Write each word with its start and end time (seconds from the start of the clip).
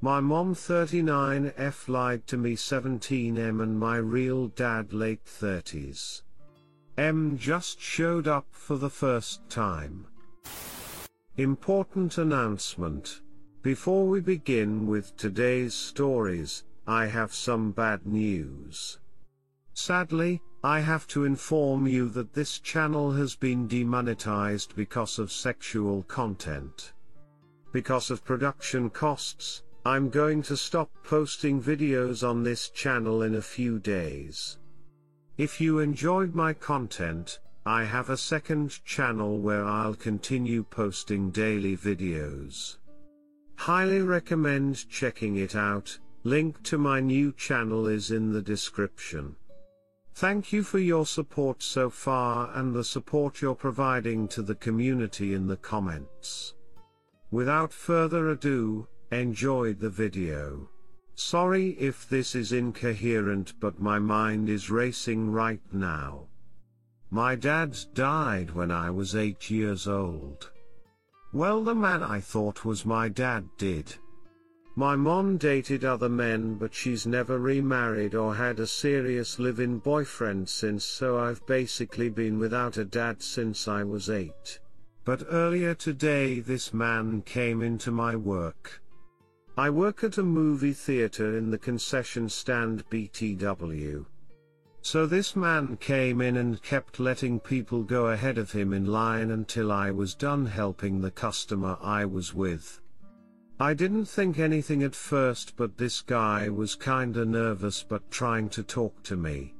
My 0.00 0.20
mom 0.20 0.54
39F 0.54 1.88
lied 1.88 2.24
to 2.28 2.36
me 2.36 2.54
17M 2.54 3.60
and 3.60 3.76
my 3.76 3.96
real 3.96 4.46
dad 4.46 4.92
late 4.92 5.24
30s. 5.24 6.22
M 6.96 7.36
just 7.36 7.80
showed 7.80 8.28
up 8.28 8.46
for 8.52 8.76
the 8.76 8.90
first 8.90 9.40
time. 9.50 10.06
Important 11.36 12.16
announcement. 12.16 13.22
Before 13.62 14.06
we 14.06 14.20
begin 14.20 14.86
with 14.86 15.16
today's 15.16 15.74
stories, 15.74 16.62
I 16.86 17.06
have 17.06 17.34
some 17.34 17.72
bad 17.72 18.06
news. 18.06 19.00
Sadly, 19.74 20.40
I 20.62 20.78
have 20.78 21.08
to 21.08 21.24
inform 21.24 21.88
you 21.88 22.08
that 22.10 22.34
this 22.34 22.60
channel 22.60 23.10
has 23.10 23.34
been 23.34 23.66
demonetized 23.66 24.76
because 24.76 25.18
of 25.18 25.32
sexual 25.32 26.04
content. 26.04 26.92
Because 27.72 28.12
of 28.12 28.24
production 28.24 28.90
costs, 28.90 29.62
I'm 29.88 30.10
going 30.10 30.42
to 30.42 30.54
stop 30.54 30.90
posting 31.02 31.62
videos 31.62 32.22
on 32.22 32.42
this 32.42 32.68
channel 32.68 33.22
in 33.22 33.36
a 33.36 33.40
few 33.40 33.78
days. 33.78 34.58
If 35.38 35.62
you 35.62 35.78
enjoyed 35.78 36.34
my 36.34 36.52
content, 36.52 37.38
I 37.64 37.84
have 37.84 38.10
a 38.10 38.16
second 38.18 38.84
channel 38.84 39.38
where 39.38 39.64
I'll 39.64 39.94
continue 39.94 40.62
posting 40.62 41.30
daily 41.30 41.74
videos. 41.74 42.76
Highly 43.56 44.02
recommend 44.02 44.86
checking 44.90 45.36
it 45.36 45.56
out, 45.56 45.98
link 46.22 46.62
to 46.64 46.76
my 46.76 47.00
new 47.00 47.32
channel 47.32 47.86
is 47.86 48.10
in 48.10 48.30
the 48.30 48.42
description. 48.42 49.36
Thank 50.16 50.52
you 50.52 50.64
for 50.64 50.80
your 50.80 51.06
support 51.06 51.62
so 51.62 51.88
far 51.88 52.54
and 52.54 52.74
the 52.74 52.84
support 52.84 53.40
you're 53.40 53.54
providing 53.54 54.28
to 54.28 54.42
the 54.42 54.56
community 54.56 55.32
in 55.32 55.46
the 55.46 55.56
comments. 55.56 56.52
Without 57.30 57.72
further 57.72 58.28
ado, 58.28 58.86
enjoyed 59.10 59.80
the 59.80 59.88
video. 59.88 60.68
Sorry 61.14 61.70
if 61.70 62.08
this 62.08 62.34
is 62.34 62.52
incoherent 62.52 63.54
but 63.58 63.80
my 63.80 63.98
mind 63.98 64.48
is 64.48 64.70
racing 64.70 65.32
right 65.32 65.62
now. 65.72 66.26
My 67.10 67.34
dad 67.34 67.76
died 67.94 68.50
when 68.50 68.70
I 68.70 68.90
was 68.90 69.16
8 69.16 69.50
years 69.50 69.88
old. 69.88 70.50
Well 71.32 71.64
the 71.64 71.74
man 71.74 72.02
I 72.02 72.20
thought 72.20 72.64
was 72.64 72.84
my 72.84 73.08
dad 73.08 73.48
did. 73.56 73.94
My 74.76 74.94
mom 74.94 75.38
dated 75.38 75.84
other 75.84 76.10
men 76.10 76.54
but 76.54 76.74
she's 76.74 77.06
never 77.06 77.38
remarried 77.38 78.14
or 78.14 78.34
had 78.34 78.60
a 78.60 78.66
serious 78.66 79.38
live-in 79.38 79.78
boyfriend 79.78 80.48
since 80.48 80.84
so 80.84 81.18
I've 81.18 81.44
basically 81.46 82.10
been 82.10 82.38
without 82.38 82.76
a 82.76 82.84
dad 82.84 83.22
since 83.22 83.66
I 83.66 83.82
was 83.84 84.10
8. 84.10 84.60
But 85.04 85.26
earlier 85.30 85.74
today 85.74 86.40
this 86.40 86.74
man 86.74 87.22
came 87.22 87.62
into 87.62 87.90
my 87.90 88.14
work. 88.14 88.82
I 89.58 89.70
work 89.70 90.04
at 90.04 90.18
a 90.18 90.22
movie 90.22 90.72
theater 90.72 91.36
in 91.36 91.50
the 91.50 91.58
concession 91.58 92.28
stand 92.28 92.88
BTW. 92.90 94.06
So 94.82 95.04
this 95.04 95.34
man 95.34 95.76
came 95.78 96.20
in 96.20 96.36
and 96.36 96.62
kept 96.62 97.00
letting 97.00 97.40
people 97.40 97.82
go 97.82 98.06
ahead 98.06 98.38
of 98.38 98.52
him 98.52 98.72
in 98.72 98.86
line 98.86 99.32
until 99.32 99.72
I 99.72 99.90
was 99.90 100.14
done 100.14 100.46
helping 100.46 101.00
the 101.00 101.10
customer 101.10 101.76
I 101.82 102.04
was 102.04 102.32
with. 102.32 102.80
I 103.58 103.74
didn't 103.74 104.04
think 104.04 104.38
anything 104.38 104.84
at 104.84 104.94
first 104.94 105.56
but 105.56 105.76
this 105.76 106.02
guy 106.02 106.48
was 106.48 106.76
kinda 106.76 107.24
nervous 107.24 107.82
but 107.82 108.08
trying 108.12 108.50
to 108.50 108.62
talk 108.62 109.02
to 109.02 109.16
me. 109.16 109.56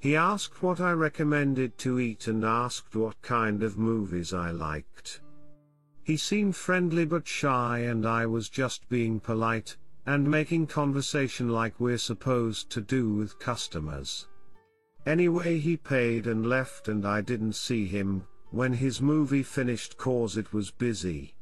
He 0.00 0.16
asked 0.16 0.62
what 0.62 0.80
I 0.80 0.92
recommended 0.92 1.76
to 1.78 1.98
eat 1.98 2.28
and 2.28 2.46
asked 2.46 2.96
what 2.96 3.20
kind 3.20 3.62
of 3.62 3.76
movies 3.76 4.32
I 4.32 4.52
liked. 4.52 5.20
He 6.08 6.16
seemed 6.16 6.56
friendly 6.56 7.04
but 7.04 7.28
shy 7.28 7.80
and 7.80 8.06
I 8.06 8.24
was 8.24 8.48
just 8.48 8.88
being 8.88 9.20
polite, 9.20 9.76
and 10.06 10.26
making 10.26 10.68
conversation 10.68 11.50
like 11.50 11.78
we're 11.78 11.98
supposed 11.98 12.70
to 12.70 12.80
do 12.80 13.12
with 13.12 13.38
customers. 13.38 14.26
Anyway 15.04 15.58
he 15.58 15.76
paid 15.76 16.26
and 16.26 16.46
left 16.46 16.88
and 16.88 17.06
I 17.06 17.20
didn't 17.20 17.56
see 17.56 17.84
him, 17.84 18.24
when 18.52 18.72
his 18.72 19.02
movie 19.02 19.42
finished 19.42 19.98
cause 19.98 20.38
it 20.38 20.50
was 20.54 20.70
busy. 20.70 21.34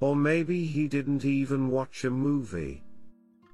Or 0.00 0.16
maybe 0.16 0.66
he 0.66 0.88
didn't 0.88 1.24
even 1.24 1.68
watch 1.68 2.04
a 2.04 2.10
movie. 2.10 2.82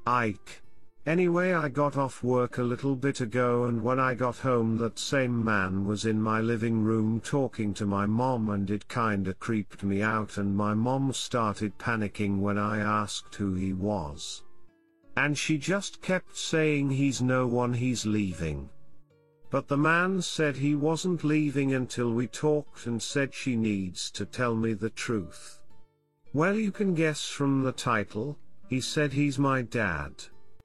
Ike. 0.07 0.63
Anyway 1.11 1.53
I 1.53 1.69
got 1.69 1.97
off 1.97 2.23
work 2.23 2.59
a 2.59 2.63
little 2.63 2.95
bit 2.95 3.21
ago 3.21 3.65
and 3.65 3.83
when 3.83 3.99
I 3.99 4.15
got 4.15 4.37
home 4.37 4.79
that 4.79 4.97
same 4.97 5.45
man 5.45 5.85
was 5.85 6.07
in 6.07 6.23
my 6.23 6.41
living 6.41 6.85
room 6.85 7.19
talking 7.19 7.75
to 7.75 7.85
my 7.85 8.07
mom 8.07 8.49
and 8.51 8.71
it 8.71 8.89
kinda 8.89 9.35
creeped 9.35 9.83
me 9.83 10.03
out 10.03 10.39
and 10.39 10.57
my 10.57 10.73
mom 10.73 11.13
started 11.13 11.77
panicking 11.79 12.39
when 12.39 12.59
I 12.59 12.79
asked 12.79 13.35
who 13.35 13.55
he 13.55 13.73
was. 13.73 14.45
And 15.17 15.37
she 15.37 15.59
just 15.59 16.01
kept 16.01 16.37
saying 16.37 16.91
he's 16.91 17.21
no 17.21 17.45
one 17.45 17.75
he's 17.75 18.07
leaving. 18.07 18.71
But 19.51 19.67
the 19.67 19.77
man 19.77 20.23
said 20.23 20.55
he 20.55 20.77
wasn't 20.77 21.25
leaving 21.25 21.75
until 21.75 22.13
we 22.13 22.29
talked 22.29 22.87
and 22.87 23.03
said 23.03 23.35
she 23.35 23.57
needs 23.57 24.13
to 24.13 24.25
tell 24.25 24.55
me 24.55 24.75
the 24.75 24.91
truth. 24.91 25.59
Well 26.33 26.55
you 26.55 26.71
can 26.71 26.95
guess 26.95 27.29
from 27.29 27.65
the 27.65 27.73
title, 27.73 28.39
he 28.69 28.81
said 28.81 29.13
he's 29.13 29.41
my 29.41 29.63
dad. 29.63 30.13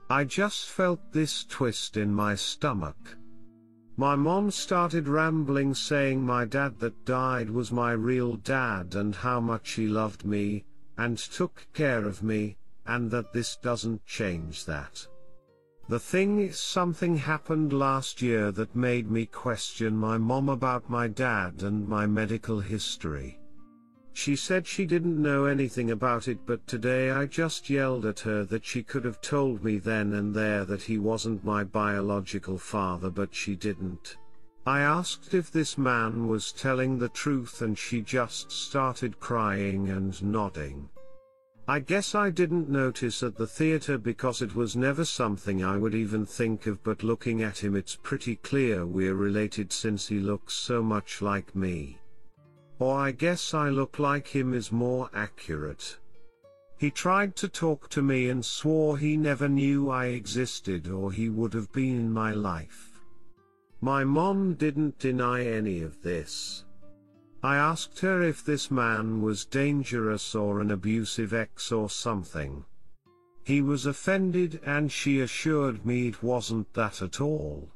I 0.10 0.24
just 0.24 0.70
felt 0.70 1.00
this 1.12 1.44
twist 1.46 1.98
in 1.98 2.14
my 2.14 2.36
stomach. 2.36 3.18
My 3.98 4.16
mom 4.16 4.52
started 4.52 5.08
rambling 5.08 5.74
saying 5.74 6.22
my 6.22 6.46
dad 6.46 6.80
that 6.80 7.06
died 7.06 7.50
was 7.50 7.72
my 7.72 7.94
real 7.94 8.36
dad 8.36 8.94
and 8.94 9.16
how 9.16 9.40
much 9.40 9.72
he 9.72 9.88
loved 9.88 10.24
me, 10.24 10.66
and 10.98 11.18
took 11.18 11.66
care 11.74 12.06
of 12.06 12.22
me, 12.22 12.58
and 12.86 13.10
that 13.10 13.34
this 13.34 13.56
doesn't 13.56 14.06
change 14.06 14.66
that. 14.66 15.08
The 15.88 16.00
thing 16.00 16.40
is 16.40 16.60
something 16.60 17.16
happened 17.18 17.74
last 17.74 18.22
year 18.22 18.52
that 18.52 18.76
made 18.76 19.10
me 19.10 19.26
question 19.26 19.98
my 19.98 20.18
mom 20.18 20.50
about 20.50 20.90
my 20.90 21.08
dad 21.08 21.64
and 21.64 21.88
my 21.88 22.06
medical 22.06 22.60
history. 22.60 23.40
She 24.18 24.38
said 24.38 24.66
she 24.66 24.86
didn't 24.86 25.22
know 25.22 25.44
anything 25.44 25.92
about 25.92 26.30
it 26.30 26.40
but 26.46 26.66
today 26.68 27.12
I 27.12 27.26
just 27.26 27.70
yelled 27.70 28.06
at 28.06 28.22
her 28.22 28.46
that 28.46 28.66
she 28.66 28.82
could 28.82 29.04
have 29.04 29.20
told 29.20 29.62
me 29.62 29.78
then 29.78 30.14
and 30.14 30.34
there 30.34 30.64
that 30.64 30.84
he 30.84 30.98
wasn't 30.98 31.44
my 31.44 31.66
biological 31.66 32.58
father 32.58 33.10
but 33.10 33.36
she 33.36 33.58
didn't. 33.58 34.16
I 34.66 34.80
asked 34.80 35.34
if 35.34 35.52
this 35.52 35.78
man 35.78 36.30
was 36.30 36.54
telling 36.54 36.98
the 36.98 37.10
truth 37.10 37.62
and 37.62 37.78
she 37.78 38.02
just 38.02 38.54
started 38.54 39.20
crying 39.20 39.90
and 39.90 40.24
nodding. 40.24 40.88
I 41.68 41.80
guess 41.80 42.16
I 42.16 42.30
didn't 42.30 42.70
notice 42.70 43.22
at 43.22 43.36
the 43.36 43.48
theater 43.48 43.98
because 43.98 44.42
it 44.42 44.56
was 44.56 44.78
never 44.78 45.04
something 45.04 45.62
I 45.62 45.76
would 45.76 45.94
even 45.94 46.26
think 46.26 46.68
of 46.68 46.82
but 46.86 47.04
looking 47.04 47.44
at 47.44 47.62
him 47.62 47.76
it's 47.76 47.98
pretty 47.98 48.38
clear 48.38 48.86
we're 48.86 49.14
related 49.14 49.74
since 49.74 50.08
he 50.08 50.20
looks 50.20 50.54
so 50.54 50.82
much 50.82 51.22
like 51.22 51.54
me. 51.54 51.98
Or 52.80 52.98
I 52.98 53.12
guess 53.12 53.54
I 53.54 53.70
look 53.70 54.00
like 54.00 54.28
him 54.28 54.54
is 54.54 54.72
more 54.72 55.10
accurate. 55.14 55.98
He 56.78 56.92
tried 56.92 57.36
to 57.38 57.48
talk 57.48 57.90
to 57.90 58.02
me 58.02 58.30
and 58.30 58.44
swore 58.44 58.98
he 58.98 59.16
never 59.16 59.48
knew 59.48 59.90
I 59.90 60.08
existed 60.08 60.90
or 60.90 61.12
he 61.12 61.30
would 61.30 61.54
have 61.54 61.72
been 61.72 61.96
in 61.96 62.12
my 62.12 62.34
life. 62.34 63.00
My 63.80 64.04
mom 64.04 64.56
didn't 64.56 65.00
deny 65.00 65.46
any 65.46 65.82
of 65.82 66.02
this. 66.02 66.66
I 67.42 67.56
asked 67.56 68.00
her 68.00 68.22
if 68.24 68.44
this 68.44 68.72
man 68.72 69.22
was 69.22 69.46
dangerous 69.46 70.36
or 70.36 70.60
an 70.60 70.72
abusive 70.72 71.34
ex 71.34 71.72
or 71.72 71.90
something. 71.90 72.66
He 73.44 73.62
was 73.62 73.86
offended 73.86 74.60
and 74.66 74.92
she 74.92 75.22
assured 75.22 75.86
me 75.86 76.08
it 76.08 76.24
wasn't 76.24 76.74
that 76.74 77.02
at 77.02 77.22
all. 77.22 77.70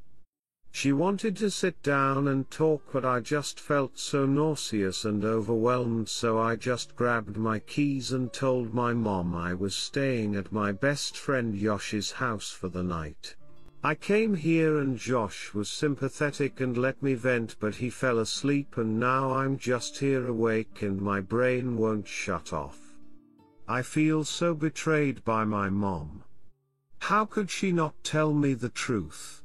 She 0.72 0.94
wanted 0.94 1.36
to 1.38 1.50
sit 1.50 1.82
down 1.82 2.28
and 2.28 2.50
talk 2.50 2.84
but 2.94 3.04
I 3.04 3.20
just 3.20 3.60
felt 3.60 3.98
so 3.98 4.26
nauseous 4.26 5.04
and 5.04 5.26
overwhelmed 5.26 6.08
so 6.08 6.38
I 6.38 6.56
just 6.56 6.96
grabbed 6.96 7.38
my 7.38 7.60
keys 7.60 8.12
and 8.12 8.32
told 8.32 8.74
my 8.74 8.94
mom 8.94 9.36
I 9.36 9.54
was 9.54 9.76
staying 9.76 10.36
at 10.36 10.52
my 10.52 10.72
best 10.72 11.18
friend 11.18 11.56
Josh's 11.56 12.12
house 12.12 12.52
for 12.52 12.70
the 12.70 12.84
night. 12.84 13.36
I 13.84 13.96
came 13.96 14.36
here 14.36 14.78
and 14.78 14.98
Josh 14.98 15.54
was 15.54 15.70
sympathetic 15.70 16.60
and 16.60 16.78
let 16.78 17.02
me 17.02 17.14
vent 17.14 17.56
but 17.60 17.76
he 17.76 17.90
fell 17.90 18.20
asleep 18.20 18.78
and 18.78 19.00
now 19.00 19.32
I'm 19.32 19.58
just 19.58 19.98
here 19.98 20.28
awake 20.28 20.82
and 20.82 21.02
my 21.02 21.20
brain 21.20 21.78
won't 21.78 22.08
shut 22.08 22.54
off. 22.54 22.80
I 23.68 23.82
feel 23.82 24.24
so 24.24 24.54
betrayed 24.54 25.24
by 25.24 25.46
my 25.46 25.70
mom. 25.70 26.24
How 27.00 27.26
could 27.26 27.50
she 27.50 27.72
not 27.72 28.04
tell 28.04 28.34
me 28.34 28.54
the 28.54 28.70
truth? 28.70 29.44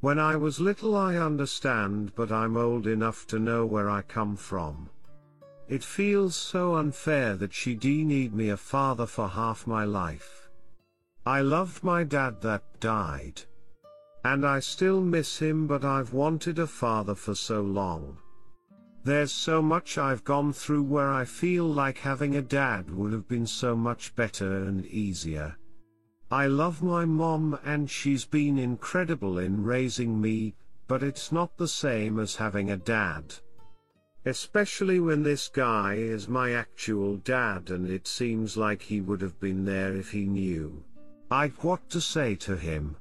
When 0.00 0.18
I 0.18 0.34
was 0.34 0.60
little 0.60 0.96
I 0.96 1.16
understand 1.16 2.14
but 2.14 2.32
I'm 2.32 2.56
old 2.56 2.86
enough 2.86 3.26
to 3.26 3.38
know 3.38 3.66
where 3.66 3.90
I 3.90 4.00
come 4.00 4.34
from. 4.34 4.88
It 5.68 5.84
feels 5.84 6.34
so 6.34 6.76
unfair 6.76 7.36
that 7.36 7.52
she 7.52 7.74
denied 7.74 8.34
me 8.34 8.48
a 8.48 8.56
father 8.56 9.06
for 9.06 9.28
half 9.28 9.66
my 9.66 9.84
life. 9.84 10.48
I 11.26 11.42
loved 11.42 11.84
my 11.84 12.02
dad 12.02 12.40
that 12.40 12.62
died. 12.80 13.42
And 14.24 14.46
I 14.46 14.60
still 14.60 15.02
miss 15.02 15.38
him 15.38 15.66
but 15.66 15.84
I've 15.84 16.14
wanted 16.14 16.58
a 16.58 16.66
father 16.66 17.14
for 17.14 17.34
so 17.34 17.60
long. 17.60 18.16
There's 19.04 19.32
so 19.32 19.60
much 19.60 19.98
I've 19.98 20.24
gone 20.24 20.52
through 20.54 20.82
where 20.84 21.10
I 21.10 21.26
feel 21.26 21.66
like 21.66 21.98
having 21.98 22.36
a 22.36 22.42
dad 22.42 22.90
would 22.90 23.12
have 23.12 23.28
been 23.28 23.46
so 23.46 23.76
much 23.76 24.14
better 24.16 24.64
and 24.64 24.84
easier. 24.86 25.56
I 26.32 26.46
love 26.46 26.80
my 26.80 27.04
mom 27.04 27.58
and 27.64 27.90
she's 27.90 28.24
been 28.24 28.56
incredible 28.56 29.38
in 29.38 29.64
raising 29.64 30.20
me, 30.20 30.54
but 30.86 31.02
it's 31.02 31.32
not 31.32 31.56
the 31.56 31.66
same 31.66 32.20
as 32.20 32.36
having 32.36 32.70
a 32.70 32.76
dad. 32.76 33.34
Especially 34.24 35.00
when 35.00 35.24
this 35.24 35.48
guy 35.48 35.94
is 35.94 36.28
my 36.28 36.52
actual 36.52 37.16
dad 37.16 37.70
and 37.70 37.90
it 37.90 38.06
seems 38.06 38.56
like 38.56 38.80
he 38.80 39.00
would 39.00 39.20
have 39.20 39.40
been 39.40 39.64
there 39.64 39.96
if 39.96 40.12
he 40.12 40.24
knew. 40.24 40.84
I'd 41.32 41.52
what 41.64 41.90
to 41.90 42.00
say 42.00 42.36
to 42.36 42.56
him. 42.56 42.94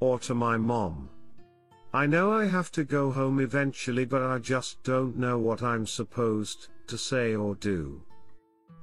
Or 0.00 0.18
to 0.20 0.34
my 0.34 0.56
mom. 0.56 1.08
I 1.94 2.06
know 2.06 2.32
I 2.32 2.46
have 2.46 2.72
to 2.72 2.82
go 2.82 3.12
home 3.12 3.38
eventually 3.38 4.06
but 4.06 4.22
I 4.22 4.38
just 4.38 4.82
don't 4.82 5.16
know 5.16 5.38
what 5.38 5.62
I'm 5.62 5.86
supposed 5.86 6.66
to 6.88 6.98
say 6.98 7.36
or 7.36 7.54
do. 7.54 8.02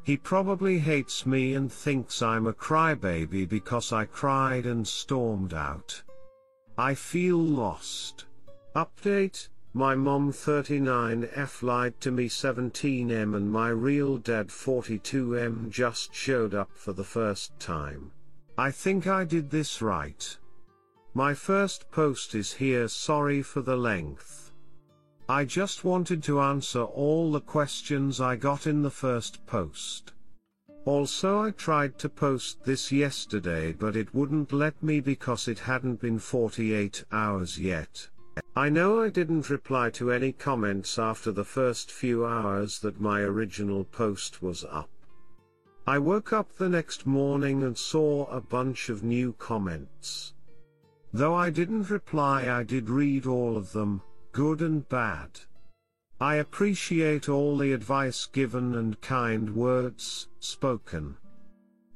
He 0.07 0.15
probably 0.15 0.79
hates 0.79 1.25
me 1.25 1.53
and 1.55 1.69
thinks 1.69 2.21
I'm 2.21 2.47
a 2.47 2.53
crybaby 2.53 3.43
because 3.43 3.91
I 3.91 4.05
cried 4.05 4.65
and 4.65 4.87
stormed 4.87 5.53
out. 5.53 6.01
I 6.77 6.93
feel 6.93 7.37
lost. 7.37 8.23
Update, 8.73 9.49
my 9.73 9.95
mom 9.95 10.31
39F 10.31 11.61
lied 11.61 11.99
to 11.99 12.11
me 12.11 12.29
17M 12.29 13.35
and 13.35 13.51
my 13.51 13.67
real 13.67 14.15
dad 14.17 14.47
42M 14.47 15.69
just 15.69 16.15
showed 16.15 16.55
up 16.55 16.71
for 16.71 16.93
the 16.93 17.03
first 17.03 17.59
time. 17.59 18.13
I 18.57 18.71
think 18.71 19.07
I 19.07 19.25
did 19.25 19.49
this 19.49 19.81
right. 19.81 20.37
My 21.15 21.33
first 21.33 21.91
post 21.91 22.33
is 22.33 22.53
here 22.53 22.87
sorry 22.87 23.41
for 23.41 23.59
the 23.59 23.75
length. 23.75 24.46
I 25.29 25.43
just 25.43 25.83
wanted 25.83 26.23
to 26.23 26.39
answer 26.39 26.83
all 26.83 27.33
the 27.33 27.41
questions 27.41 28.21
I 28.21 28.37
got 28.37 28.65
in 28.65 28.81
the 28.81 28.89
first 28.89 29.45
post. 29.45 30.13
Also 30.85 31.41
I 31.41 31.51
tried 31.51 31.99
to 31.99 32.07
post 32.07 32.63
this 32.63 32.93
yesterday 32.93 33.73
but 33.73 33.97
it 33.97 34.15
wouldn't 34.15 34.53
let 34.53 34.81
me 34.81 35.01
because 35.01 35.49
it 35.49 35.59
hadn't 35.59 35.99
been 35.99 36.17
48 36.17 37.03
hours 37.11 37.59
yet. 37.59 38.07
I 38.55 38.69
know 38.69 39.01
I 39.01 39.09
didn't 39.09 39.49
reply 39.49 39.89
to 39.91 40.11
any 40.11 40.31
comments 40.31 40.97
after 40.97 41.33
the 41.33 41.43
first 41.43 41.91
few 41.91 42.25
hours 42.25 42.79
that 42.79 43.01
my 43.01 43.19
original 43.19 43.83
post 43.83 44.41
was 44.41 44.63
up. 44.63 44.89
I 45.85 45.99
woke 45.99 46.31
up 46.31 46.55
the 46.55 46.69
next 46.69 47.05
morning 47.05 47.63
and 47.63 47.77
saw 47.77 48.27
a 48.27 48.39
bunch 48.39 48.87
of 48.87 49.03
new 49.03 49.33
comments. 49.33 50.33
Though 51.11 51.35
I 51.35 51.49
didn't 51.49 51.89
reply 51.89 52.49
I 52.49 52.63
did 52.63 52.89
read 52.89 53.25
all 53.25 53.57
of 53.57 53.73
them, 53.73 54.01
good 54.37 54.61
and 54.61 54.87
bad. 54.87 55.31
I 56.21 56.35
appreciate 56.35 57.27
all 57.27 57.57
the 57.57 57.73
advice 57.73 58.27
given 58.27 58.75
and 58.75 59.01
kind 59.01 59.55
words 59.55 60.27
spoken. 60.39 61.17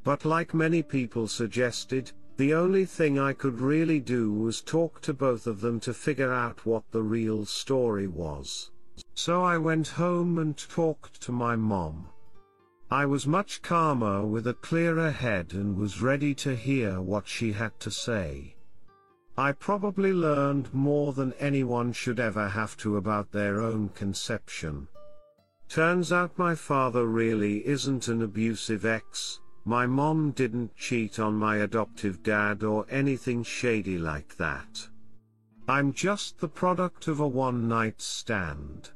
But 0.04 0.26
like 0.26 0.56
many 0.56 0.82
people 0.82 1.28
suggested, 1.28 2.12
the 2.38 2.56
only 2.56 2.86
thing 2.86 3.20
I 3.20 3.34
could 3.34 3.62
really 3.62 4.00
do 4.00 4.34
was 4.34 4.60
talk 4.60 5.02
to 5.02 5.14
both 5.14 5.46
of 5.46 5.62
them 5.62 5.80
to 5.82 5.94
figure 5.94 6.34
out 6.34 6.66
what 6.66 6.82
the 6.90 7.04
real 7.04 7.46
story 7.46 8.08
was. 8.08 8.72
So 9.14 9.44
I 9.44 9.60
went 9.60 9.90
home 9.90 10.40
and 10.40 10.58
talked 10.58 11.22
to 11.22 11.32
my 11.32 11.56
mom. 11.56 12.08
I 12.90 13.06
was 13.06 13.28
much 13.28 13.62
calmer 13.62 14.26
with 14.26 14.48
a 14.48 14.56
clearer 14.56 15.12
head 15.12 15.54
and 15.54 15.78
was 15.78 16.02
ready 16.02 16.34
to 16.42 16.56
hear 16.56 17.02
what 17.02 17.28
she 17.28 17.52
had 17.52 17.80
to 17.82 17.92
say. 17.92 18.56
I 19.38 19.54
probably 19.54 20.12
learned 20.12 20.74
more 20.74 21.13
than 21.13 21.33
anyone 21.33 21.94
should 21.94 22.19
ever 22.19 22.50
have 22.50 22.75
to 22.78 22.98
about 22.98 23.31
their 23.31 23.62
own 23.62 23.89
conception. 23.89 24.88
Turns 25.69 26.12
out 26.12 26.38
my 26.38 26.54
father 26.54 27.06
really 27.06 27.66
isn't 27.66 28.10
an 28.10 28.22
abusive 28.22 28.86
ex, 28.86 29.39
my 29.63 29.86
mom 29.86 30.31
didn't 30.31 30.75
cheat 30.75 31.19
on 31.19 31.36
my 31.36 31.57
adoptive 31.57 32.24
dad 32.24 32.63
or 32.63 32.86
anything 32.89 33.44
shady 33.44 33.98
like 33.98 34.36
that. 34.38 34.89
I'm 35.68 35.94
just 35.94 36.39
the 36.39 36.50
product 36.50 37.07
of 37.07 37.19
a 37.19 37.28
one 37.28 37.68
night 37.68 38.01
stand. 38.01 38.89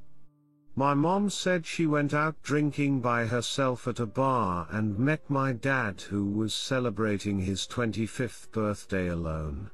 My 0.75 0.93
mom 0.93 1.29
said 1.29 1.65
she 1.65 1.87
went 1.87 2.13
out 2.13 2.35
drinking 2.43 2.99
by 2.99 3.25
herself 3.27 3.87
at 3.87 4.01
a 4.01 4.05
bar 4.05 4.67
and 4.69 4.99
met 4.99 5.29
my 5.29 5.53
dad 5.53 6.01
who 6.01 6.25
was 6.25 6.53
celebrating 6.53 7.39
his 7.39 7.65
25th 7.65 8.51
birthday 8.51 9.07
alone. 9.07 9.71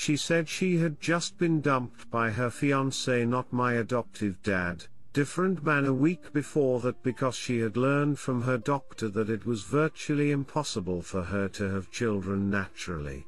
She 0.00 0.16
said 0.16 0.48
she 0.48 0.76
had 0.76 1.00
just 1.00 1.38
been 1.38 1.60
dumped 1.60 2.08
by 2.08 2.30
her 2.30 2.50
fiance 2.50 3.24
not 3.24 3.52
my 3.52 3.72
adoptive 3.72 4.40
dad, 4.44 4.86
different 5.12 5.64
man 5.64 5.86
a 5.86 5.92
week 5.92 6.32
before 6.32 6.78
that 6.80 7.02
because 7.02 7.34
she 7.34 7.58
had 7.58 7.76
learned 7.76 8.20
from 8.20 8.42
her 8.42 8.58
doctor 8.58 9.08
that 9.08 9.28
it 9.28 9.44
was 9.44 9.64
virtually 9.64 10.30
impossible 10.30 11.02
for 11.02 11.24
her 11.24 11.48
to 11.48 11.64
have 11.64 11.90
children 11.90 12.48
naturally. 12.48 13.26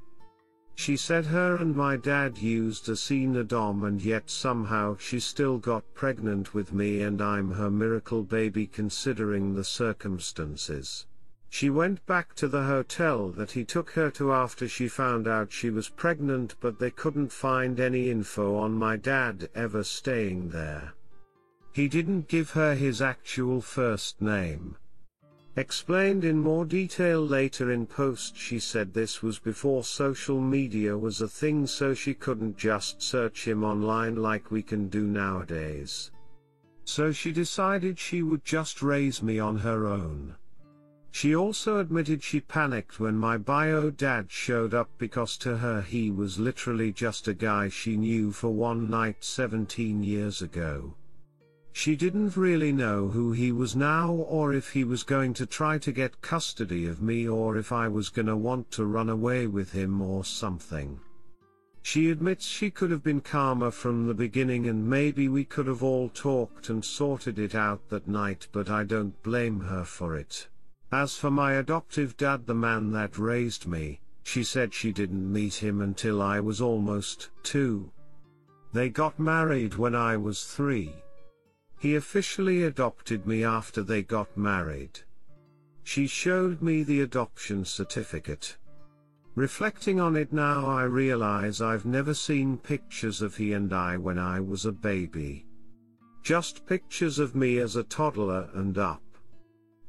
She 0.76 0.96
said 0.96 1.26
her 1.26 1.56
and 1.56 1.74
my 1.74 1.96
dad 1.96 2.38
used 2.38 2.88
a 2.88 2.92
Senadom 2.92 3.82
and 3.82 4.00
yet 4.00 4.30
somehow 4.30 4.96
she 4.96 5.18
still 5.18 5.58
got 5.58 5.92
pregnant 5.92 6.54
with 6.54 6.72
me 6.72 7.02
and 7.02 7.20
I'm 7.20 7.50
her 7.50 7.70
miracle 7.70 8.22
baby 8.22 8.68
considering 8.68 9.54
the 9.54 9.64
circumstances. 9.64 11.06
She 11.52 11.68
went 11.68 12.06
back 12.06 12.34
to 12.36 12.46
the 12.46 12.62
hotel 12.62 13.28
that 13.30 13.50
he 13.50 13.64
took 13.64 13.90
her 13.90 14.08
to 14.12 14.32
after 14.32 14.68
she 14.68 14.86
found 14.86 15.26
out 15.26 15.52
she 15.52 15.68
was 15.68 15.88
pregnant 15.88 16.54
but 16.60 16.78
they 16.78 16.92
couldn't 16.92 17.32
find 17.32 17.80
any 17.80 18.08
info 18.08 18.56
on 18.56 18.72
my 18.72 18.96
dad 18.96 19.50
ever 19.54 19.82
staying 19.82 20.50
there. 20.50 20.94
He 21.72 21.88
didn't 21.88 22.28
give 22.28 22.50
her 22.50 22.76
his 22.76 23.02
actual 23.02 23.60
first 23.60 24.22
name. 24.22 24.76
Explained 25.56 26.24
in 26.24 26.38
more 26.38 26.64
detail 26.64 27.20
later 27.26 27.72
in 27.72 27.84
post 27.84 28.36
she 28.36 28.60
said 28.60 28.94
this 28.94 29.20
was 29.20 29.40
before 29.40 29.82
social 29.82 30.40
media 30.40 30.96
was 30.96 31.20
a 31.20 31.28
thing 31.28 31.66
so 31.66 31.92
she 31.94 32.14
couldn't 32.14 32.56
just 32.56 33.02
search 33.02 33.48
him 33.48 33.64
online 33.64 34.14
like 34.14 34.52
we 34.52 34.62
can 34.62 34.88
do 34.88 35.02
nowadays. 35.02 36.12
So 36.84 37.10
she 37.10 37.32
decided 37.32 37.98
she 37.98 38.22
would 38.22 38.44
just 38.44 38.82
raise 38.82 39.20
me 39.20 39.40
on 39.40 39.58
her 39.58 39.86
own. 39.86 40.36
She 41.12 41.34
also 41.34 41.80
admitted 41.80 42.22
she 42.22 42.40
panicked 42.40 43.00
when 43.00 43.16
my 43.16 43.36
bio 43.36 43.90
dad 43.90 44.30
showed 44.30 44.72
up 44.72 44.88
because 44.96 45.36
to 45.38 45.56
her 45.58 45.82
he 45.82 46.10
was 46.10 46.38
literally 46.38 46.92
just 46.92 47.26
a 47.26 47.34
guy 47.34 47.68
she 47.68 47.96
knew 47.96 48.30
for 48.30 48.50
one 48.50 48.88
night 48.88 49.24
17 49.24 50.02
years 50.02 50.40
ago. 50.40 50.94
She 51.72 51.96
didn't 51.96 52.36
really 52.36 52.72
know 52.72 53.08
who 53.08 53.32
he 53.32 53.52
was 53.52 53.74
now 53.74 54.12
or 54.12 54.52
if 54.52 54.70
he 54.72 54.84
was 54.84 55.02
going 55.02 55.34
to 55.34 55.46
try 55.46 55.78
to 55.78 55.92
get 55.92 56.20
custody 56.20 56.86
of 56.86 57.02
me 57.02 57.28
or 57.28 57.56
if 57.56 57.72
I 57.72 57.88
was 57.88 58.08
gonna 58.08 58.36
want 58.36 58.70
to 58.72 58.84
run 58.84 59.08
away 59.08 59.46
with 59.46 59.72
him 59.72 60.00
or 60.00 60.24
something. 60.24 61.00
She 61.82 62.10
admits 62.10 62.46
she 62.46 62.70
could 62.70 62.90
have 62.90 63.02
been 63.02 63.20
calmer 63.20 63.70
from 63.70 64.06
the 64.06 64.14
beginning 64.14 64.68
and 64.68 64.88
maybe 64.88 65.28
we 65.28 65.44
could 65.44 65.66
have 65.66 65.82
all 65.82 66.08
talked 66.08 66.68
and 66.68 66.84
sorted 66.84 67.38
it 67.38 67.54
out 67.54 67.88
that 67.88 68.06
night 68.06 68.46
but 68.52 68.70
I 68.70 68.84
don't 68.84 69.20
blame 69.22 69.60
her 69.60 69.84
for 69.84 70.16
it. 70.16 70.48
As 70.92 71.16
for 71.16 71.30
my 71.30 71.52
adoptive 71.52 72.16
dad 72.16 72.46
the 72.46 72.54
man 72.54 72.90
that 72.92 73.16
raised 73.16 73.66
me, 73.66 74.00
she 74.24 74.42
said 74.42 74.74
she 74.74 74.92
didn't 74.92 75.32
meet 75.32 75.54
him 75.54 75.80
until 75.80 76.20
I 76.20 76.40
was 76.40 76.60
almost 76.60 77.30
two. 77.44 77.92
They 78.72 78.88
got 78.88 79.18
married 79.18 79.74
when 79.74 79.94
I 79.94 80.16
was 80.16 80.44
three. 80.44 80.92
He 81.78 81.94
officially 81.94 82.64
adopted 82.64 83.26
me 83.26 83.44
after 83.44 83.82
they 83.82 84.02
got 84.02 84.36
married. 84.36 85.00
She 85.84 86.06
showed 86.06 86.60
me 86.60 86.82
the 86.82 87.00
adoption 87.00 87.64
certificate. 87.64 88.56
Reflecting 89.36 90.00
on 90.00 90.16
it 90.16 90.32
now 90.32 90.66
I 90.66 90.82
realize 90.82 91.62
I've 91.62 91.86
never 91.86 92.14
seen 92.14 92.58
pictures 92.58 93.22
of 93.22 93.36
he 93.36 93.52
and 93.52 93.72
I 93.72 93.96
when 93.96 94.18
I 94.18 94.40
was 94.40 94.66
a 94.66 94.72
baby. 94.72 95.46
Just 96.22 96.66
pictures 96.66 97.18
of 97.18 97.34
me 97.34 97.58
as 97.58 97.76
a 97.76 97.84
toddler 97.84 98.50
and 98.54 98.76
up. 98.76 99.02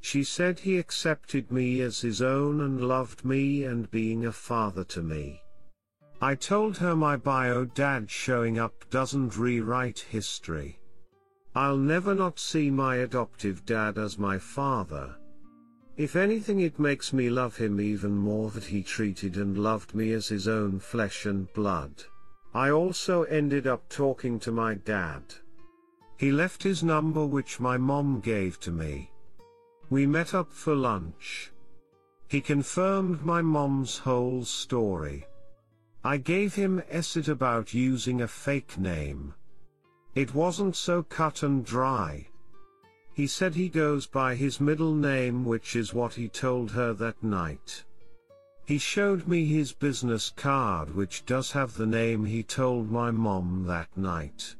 She 0.01 0.23
said 0.23 0.59
he 0.59 0.77
accepted 0.77 1.51
me 1.51 1.79
as 1.81 2.01
his 2.01 2.21
own 2.21 2.59
and 2.61 2.81
loved 2.87 3.23
me 3.23 3.63
and 3.63 3.89
being 3.91 4.25
a 4.25 4.31
father 4.31 4.83
to 4.85 5.01
me. 5.01 5.41
I 6.19 6.35
told 6.35 6.77
her 6.79 6.95
my 6.95 7.17
bio 7.17 7.65
dad 7.65 8.09
showing 8.09 8.59
up 8.59 8.89
doesn't 8.89 9.37
rewrite 9.37 9.99
history. 9.99 10.79
I'll 11.53 11.77
never 11.77 12.15
not 12.15 12.39
see 12.39 12.71
my 12.71 12.97
adoptive 12.97 13.65
dad 13.65 13.97
as 13.97 14.17
my 14.17 14.37
father. 14.37 15.15
If 15.97 16.15
anything 16.15 16.61
it 16.61 16.79
makes 16.79 17.13
me 17.13 17.29
love 17.29 17.57
him 17.57 17.79
even 17.79 18.15
more 18.15 18.49
that 18.51 18.63
he 18.63 18.81
treated 18.81 19.37
and 19.37 19.57
loved 19.57 19.93
me 19.93 20.13
as 20.13 20.27
his 20.27 20.47
own 20.47 20.79
flesh 20.79 21.25
and 21.25 21.51
blood. 21.53 22.03
I 22.53 22.71
also 22.71 23.23
ended 23.23 23.67
up 23.67 23.87
talking 23.87 24.39
to 24.39 24.51
my 24.51 24.73
dad. 24.73 25.21
He 26.17 26.31
left 26.31 26.63
his 26.63 26.83
number 26.83 27.25
which 27.25 27.59
my 27.59 27.77
mom 27.77 28.19
gave 28.19 28.59
to 28.61 28.71
me. 28.71 29.10
We 29.91 30.07
met 30.07 30.33
up 30.33 30.53
for 30.53 30.73
lunch. 30.73 31.51
He 32.29 32.39
confirmed 32.39 33.25
my 33.25 33.41
mom's 33.41 33.97
whole 33.97 34.45
story. 34.45 35.25
I 36.01 36.15
gave 36.15 36.55
him 36.55 36.81
essay 36.89 37.29
about 37.29 37.73
using 37.73 38.21
a 38.21 38.27
fake 38.27 38.77
name. 38.77 39.33
It 40.15 40.33
wasn't 40.33 40.77
so 40.77 41.03
cut 41.03 41.43
and 41.43 41.65
dry. 41.65 42.29
He 43.13 43.27
said 43.27 43.53
he 43.53 43.67
goes 43.67 44.07
by 44.07 44.35
his 44.35 44.61
middle 44.61 44.95
name 44.95 45.43
which 45.43 45.75
is 45.75 45.93
what 45.93 46.13
he 46.13 46.29
told 46.29 46.71
her 46.71 46.93
that 46.93 47.21
night. 47.21 47.83
He 48.65 48.77
showed 48.77 49.27
me 49.27 49.45
his 49.45 49.73
business 49.73 50.29
card 50.29 50.95
which 50.95 51.25
does 51.25 51.51
have 51.51 51.75
the 51.75 51.85
name 51.85 52.23
he 52.23 52.43
told 52.43 52.89
my 52.89 53.11
mom 53.11 53.65
that 53.67 53.89
night. 53.97 54.55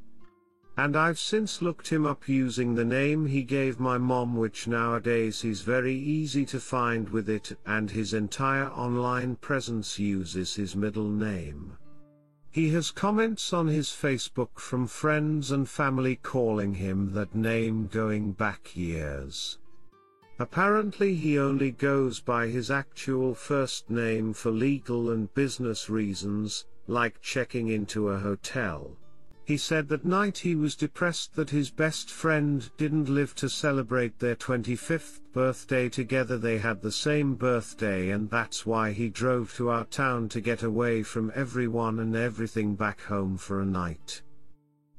And 0.82 0.98
I've 0.98 1.20
since 1.20 1.62
looked 1.62 1.90
him 1.90 2.08
up 2.08 2.28
using 2.28 2.74
the 2.74 2.84
name 2.84 3.28
he 3.28 3.44
gave 3.44 3.80
my 3.80 4.00
mom 4.00 4.36
which 4.36 4.68
nowadays 4.68 5.44
is 5.44 5.62
very 5.62 5.94
easy 5.94 6.44
to 6.48 6.60
find 6.60 7.08
with 7.08 7.30
it 7.30 7.56
and 7.68 7.92
his 7.92 8.16
entire 8.16 8.66
online 8.70 9.36
presence 9.36 10.00
uses 10.00 10.56
his 10.56 10.76
middle 10.76 11.08
name. 11.08 11.78
He 12.50 12.70
has 12.70 12.90
comments 12.90 13.54
on 13.54 13.68
his 13.68 13.90
Facebook 13.90 14.58
from 14.58 14.88
friends 14.88 15.52
and 15.52 15.70
family 15.70 16.16
calling 16.16 16.74
him 16.74 17.14
that 17.14 17.36
name 17.36 17.86
going 17.86 18.32
back 18.32 18.76
years. 18.76 19.60
Apparently 20.40 21.14
he 21.14 21.38
only 21.38 21.70
goes 21.70 22.20
by 22.20 22.48
his 22.48 22.72
actual 22.72 23.36
first 23.36 23.92
name 23.92 24.34
for 24.34 24.50
legal 24.50 25.12
and 25.12 25.32
business 25.36 25.92
reasons, 25.92 26.66
like 26.88 27.22
checking 27.22 27.68
into 27.68 28.10
a 28.10 28.18
hotel. 28.18 28.98
He 29.52 29.58
said 29.58 29.90
that 29.90 30.06
night 30.06 30.38
he 30.38 30.56
was 30.56 30.78
depressed 30.78 31.36
that 31.36 31.50
his 31.50 31.70
best 31.70 32.10
friend 32.10 32.70
didn't 32.78 33.10
live 33.10 33.36
to 33.36 33.50
celebrate 33.50 34.18
their 34.18 34.38
25th 34.38 35.20
birthday 35.34 35.90
together. 35.90 36.38
They 36.38 36.58
had 36.58 36.82
the 36.82 36.90
same 36.90 37.36
birthday, 37.36 38.12
and 38.12 38.30
that's 38.30 38.66
why 38.66 38.94
he 38.94 39.10
drove 39.10 39.54
to 39.56 39.68
our 39.68 39.84
town 39.84 40.30
to 40.30 40.40
get 40.40 40.64
away 40.64 41.04
from 41.04 41.34
everyone 41.36 42.00
and 42.00 42.16
everything 42.16 42.76
back 42.76 43.02
home 43.02 43.36
for 43.36 43.60
a 43.60 43.66
night. 43.66 44.22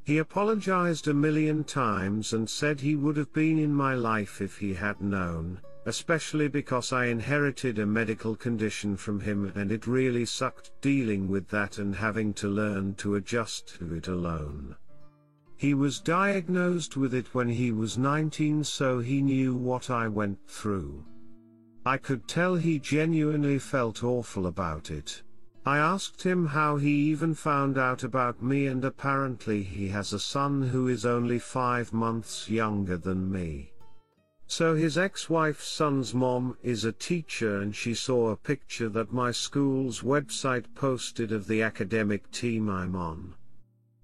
He 0.04 0.18
apologized 0.18 1.08
a 1.08 1.14
million 1.14 1.64
times 1.64 2.34
and 2.34 2.46
said 2.46 2.78
he 2.78 2.94
would 2.94 3.16
have 3.16 3.32
been 3.32 3.58
in 3.58 3.72
my 3.72 3.94
life 3.94 4.42
if 4.42 4.58
he 4.58 4.74
had 4.74 5.00
known 5.00 5.62
especially 5.86 6.48
because 6.48 6.92
I 6.92 7.06
inherited 7.06 7.78
a 7.78 7.86
medical 7.86 8.36
condition 8.36 8.96
from 8.96 9.20
him 9.20 9.52
and 9.56 9.72
it 9.72 9.86
really 9.86 10.24
sucked 10.24 10.70
dealing 10.80 11.28
with 11.28 11.48
that 11.48 11.78
and 11.78 11.94
having 11.94 12.32
to 12.34 12.48
learn 12.48 12.94
to 12.96 13.16
adjust 13.16 13.78
to 13.78 13.94
it 13.94 14.06
alone. 14.06 14.76
He 15.56 15.74
was 15.74 16.00
diagnosed 16.00 16.96
with 16.96 17.14
it 17.14 17.34
when 17.34 17.48
he 17.48 17.72
was 17.72 17.98
19 17.98 18.64
so 18.64 19.00
he 19.00 19.22
knew 19.22 19.54
what 19.54 19.90
I 19.90 20.08
went 20.08 20.38
through. 20.46 21.04
I 21.84 21.96
could 21.96 22.28
tell 22.28 22.54
he 22.54 22.78
genuinely 22.78 23.58
felt 23.58 24.04
awful 24.04 24.46
about 24.46 24.90
it. 24.90 25.22
I 25.66 25.78
asked 25.78 26.22
him 26.22 26.46
how 26.46 26.76
he 26.76 26.90
even 26.90 27.34
found 27.34 27.78
out 27.78 28.04
about 28.04 28.42
me 28.42 28.66
and 28.66 28.84
apparently 28.84 29.62
he 29.62 29.88
has 29.88 30.12
a 30.12 30.18
son 30.18 30.62
who 30.62 30.88
is 30.88 31.04
only 31.04 31.38
five 31.38 31.92
months 31.92 32.48
younger 32.48 32.96
than 32.96 33.30
me. 33.30 33.71
So 34.54 34.74
his 34.74 34.98
ex-wife's 34.98 35.66
son's 35.66 36.12
mom 36.12 36.58
is 36.62 36.84
a 36.84 36.92
teacher 36.92 37.62
and 37.62 37.74
she 37.74 37.94
saw 37.94 38.28
a 38.28 38.36
picture 38.36 38.90
that 38.90 39.10
my 39.10 39.30
school's 39.30 40.02
website 40.02 40.66
posted 40.74 41.32
of 41.32 41.46
the 41.46 41.62
academic 41.62 42.30
team 42.32 42.68
I'm 42.68 42.94
on. 42.94 43.32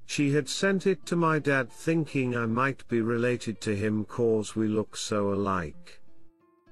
She 0.06 0.32
had 0.32 0.48
sent 0.48 0.86
it 0.86 1.04
to 1.04 1.16
my 1.16 1.38
dad 1.38 1.70
thinking 1.70 2.34
I 2.34 2.46
might 2.46 2.88
be 2.88 3.02
related 3.02 3.60
to 3.60 3.76
him 3.76 4.06
cause 4.06 4.56
we 4.56 4.68
look 4.68 4.96
so 4.96 5.34
alike. 5.34 6.00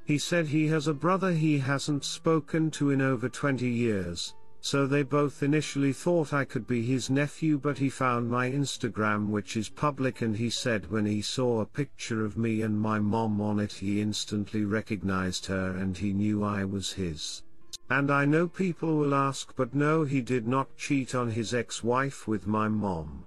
He 0.06 0.16
said 0.16 0.46
he 0.46 0.68
has 0.68 0.88
a 0.88 0.94
brother 0.94 1.32
he 1.32 1.58
hasn't 1.58 2.06
spoken 2.06 2.70
to 2.70 2.92
in 2.92 3.02
over 3.02 3.28
20 3.28 3.68
years, 3.68 4.32
so 4.66 4.84
they 4.84 5.04
both 5.04 5.44
initially 5.44 5.92
thought 5.92 6.32
I 6.32 6.44
could 6.44 6.66
be 6.66 6.82
his 6.82 7.08
nephew 7.08 7.56
but 7.56 7.78
he 7.78 7.88
found 7.88 8.28
my 8.28 8.50
Instagram 8.50 9.28
which 9.28 9.56
is 9.56 9.68
public 9.68 10.22
and 10.22 10.36
he 10.36 10.50
said 10.50 10.90
when 10.90 11.06
he 11.06 11.22
saw 11.22 11.60
a 11.60 11.66
picture 11.66 12.24
of 12.24 12.36
me 12.36 12.62
and 12.62 12.76
my 12.76 12.98
mom 12.98 13.40
on 13.40 13.60
it 13.60 13.74
he 13.74 14.00
instantly 14.00 14.64
recognized 14.64 15.46
her 15.46 15.76
and 15.76 15.96
he 15.96 16.12
knew 16.12 16.42
I 16.42 16.64
was 16.64 16.94
his. 16.94 17.44
And 17.90 18.10
I 18.10 18.24
know 18.24 18.48
people 18.48 18.96
will 18.96 19.14
ask 19.14 19.54
but 19.54 19.72
no 19.72 20.02
he 20.02 20.20
did 20.20 20.48
not 20.48 20.76
cheat 20.76 21.14
on 21.14 21.30
his 21.30 21.54
ex-wife 21.54 22.26
with 22.26 22.48
my 22.48 22.66
mom. 22.66 23.24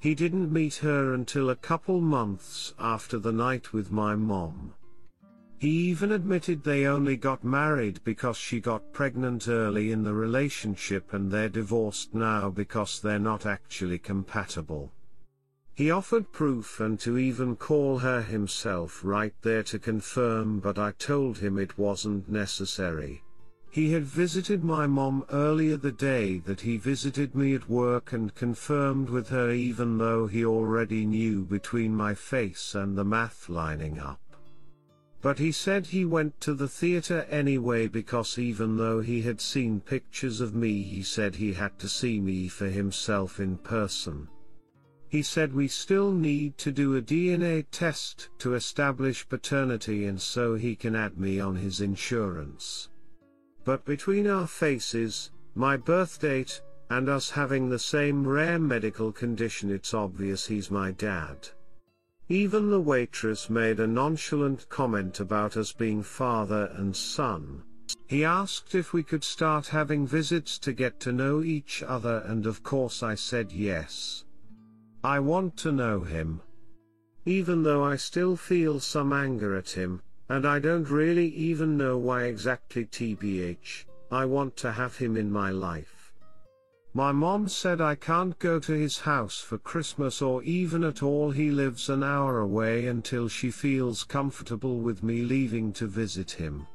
He 0.00 0.16
didn't 0.16 0.52
meet 0.52 0.74
her 0.76 1.14
until 1.14 1.50
a 1.50 1.62
couple 1.70 2.00
months 2.00 2.74
after 2.80 3.20
the 3.20 3.30
night 3.30 3.72
with 3.72 3.92
my 3.92 4.16
mom. 4.16 4.74
He 5.60 5.70
even 5.90 6.12
admitted 6.12 6.62
they 6.62 6.86
only 6.86 7.16
got 7.16 7.42
married 7.42 7.98
because 8.04 8.36
she 8.36 8.60
got 8.60 8.92
pregnant 8.92 9.48
early 9.48 9.90
in 9.90 10.04
the 10.04 10.14
relationship 10.14 11.12
and 11.12 11.32
they're 11.32 11.48
divorced 11.48 12.14
now 12.14 12.48
because 12.48 13.00
they're 13.00 13.18
not 13.18 13.44
actually 13.44 13.98
compatible. 13.98 14.92
He 15.74 15.90
offered 15.90 16.30
proof 16.30 16.78
and 16.78 16.98
to 17.00 17.18
even 17.18 17.56
call 17.56 17.98
her 17.98 18.22
himself 18.22 19.00
right 19.02 19.34
there 19.42 19.64
to 19.64 19.80
confirm 19.80 20.60
but 20.60 20.78
I 20.78 20.92
told 20.92 21.38
him 21.38 21.58
it 21.58 21.76
wasn't 21.76 22.28
necessary. 22.28 23.24
He 23.70 23.92
had 23.92 24.04
visited 24.04 24.62
my 24.62 24.86
mom 24.86 25.24
earlier 25.30 25.76
the 25.76 25.92
day 25.92 26.38
that 26.46 26.60
he 26.60 26.76
visited 26.76 27.34
me 27.34 27.54
at 27.54 27.68
work 27.68 28.12
and 28.12 28.32
confirmed 28.34 29.10
with 29.10 29.28
her 29.30 29.50
even 29.50 29.98
though 29.98 30.28
he 30.28 30.44
already 30.44 31.04
knew 31.04 31.44
between 31.44 31.96
my 31.96 32.14
face 32.14 32.76
and 32.76 32.96
the 32.96 33.04
math 33.04 33.48
lining 33.48 33.98
up. 33.98 34.20
But 35.20 35.38
he 35.38 35.50
said 35.50 35.86
he 35.86 36.04
went 36.04 36.40
to 36.42 36.54
the 36.54 36.68
theater 36.68 37.26
anyway 37.28 37.88
because 37.88 38.38
even 38.38 38.76
though 38.76 39.00
he 39.00 39.22
had 39.22 39.40
seen 39.40 39.80
pictures 39.80 40.40
of 40.40 40.54
me 40.54 40.82
he 40.82 41.02
said 41.02 41.34
he 41.34 41.52
had 41.52 41.76
to 41.80 41.88
see 41.88 42.20
me 42.20 42.46
for 42.46 42.68
himself 42.68 43.40
in 43.40 43.58
person. 43.58 44.28
He 45.08 45.22
said 45.22 45.52
we 45.52 45.66
still 45.66 46.12
need 46.12 46.56
to 46.58 46.70
do 46.70 46.96
a 46.96 47.02
DNA 47.02 47.66
test 47.70 48.28
to 48.38 48.54
establish 48.54 49.28
paternity 49.28 50.04
and 50.04 50.20
so 50.20 50.54
he 50.54 50.76
can 50.76 50.94
add 50.94 51.18
me 51.18 51.40
on 51.40 51.56
his 51.56 51.80
insurance. 51.80 52.90
But 53.64 53.84
between 53.84 54.26
our 54.28 54.46
faces, 54.46 55.32
my 55.54 55.76
birth 55.76 56.20
date, 56.20 56.62
and 56.90 57.08
us 57.08 57.30
having 57.30 57.68
the 57.68 57.78
same 57.78 58.26
rare 58.26 58.58
medical 58.58 59.10
condition 59.10 59.70
it's 59.70 59.94
obvious 59.94 60.46
he's 60.46 60.70
my 60.70 60.92
dad. 60.92 61.48
Even 62.30 62.70
the 62.70 62.80
waitress 62.80 63.48
made 63.48 63.80
a 63.80 63.86
nonchalant 63.86 64.68
comment 64.68 65.18
about 65.18 65.56
us 65.56 65.72
being 65.72 66.02
father 66.02 66.70
and 66.74 66.94
son. 66.94 67.62
He 68.06 68.22
asked 68.22 68.74
if 68.74 68.92
we 68.92 69.02
could 69.02 69.24
start 69.24 69.68
having 69.68 70.06
visits 70.06 70.58
to 70.58 70.74
get 70.74 71.00
to 71.00 71.12
know 71.12 71.42
each 71.42 71.82
other 71.82 72.22
and 72.26 72.44
of 72.44 72.62
course 72.62 73.02
I 73.02 73.14
said 73.14 73.50
yes. 73.50 74.24
I 75.02 75.20
want 75.20 75.56
to 75.58 75.72
know 75.72 76.00
him. 76.00 76.42
Even 77.24 77.62
though 77.62 77.82
I 77.82 77.96
still 77.96 78.36
feel 78.36 78.78
some 78.78 79.12
anger 79.12 79.56
at 79.56 79.70
him, 79.70 80.02
and 80.28 80.46
I 80.46 80.58
don't 80.58 80.90
really 80.90 81.28
even 81.28 81.78
know 81.78 81.96
why 81.96 82.24
exactly 82.24 82.84
tbh, 82.84 83.84
I 84.10 84.26
want 84.26 84.56
to 84.58 84.72
have 84.72 84.96
him 84.98 85.16
in 85.16 85.30
my 85.30 85.50
life. 85.50 85.97
My 86.94 87.12
mom 87.12 87.48
said 87.48 87.80
I 87.80 87.94
can't 87.94 88.38
go 88.38 88.58
to 88.58 88.72
his 88.72 88.98
house 88.98 89.40
for 89.40 89.58
Christmas 89.58 90.22
or 90.22 90.42
even 90.42 90.82
at 90.84 91.02
all 91.02 91.30
he 91.30 91.50
lives 91.50 91.88
an 91.90 92.02
hour 92.02 92.40
away 92.40 92.86
until 92.86 93.28
she 93.28 93.50
feels 93.50 94.04
comfortable 94.04 94.80
with 94.80 95.02
me 95.02 95.22
leaving 95.22 95.72
to 95.74 95.86
visit 95.86 96.30
him. 96.30 96.66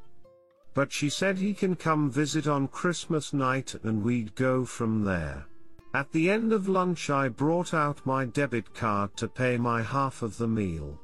But 0.73 0.91
she 0.91 1.09
said 1.09 1.37
he 1.37 1.53
can 1.53 1.75
come 1.75 2.11
visit 2.11 2.47
on 2.47 2.67
Christmas 2.67 3.33
night 3.33 3.75
and 3.83 4.03
we'd 4.03 4.35
go 4.35 4.65
from 4.65 5.03
there. 5.03 5.45
At 5.95 6.11
the 6.11 6.29
end 6.29 6.53
of 6.53 6.67
lunch 6.67 7.09
I 7.09 7.27
brought 7.27 7.73
out 7.73 8.05
my 8.05 8.25
debit 8.25 8.73
card 8.73 9.15
to 9.17 9.27
pay 9.27 9.57
my 9.57 9.81
half 9.81 10.21
of 10.21 10.37
the 10.37 10.47
meal. 10.47 10.99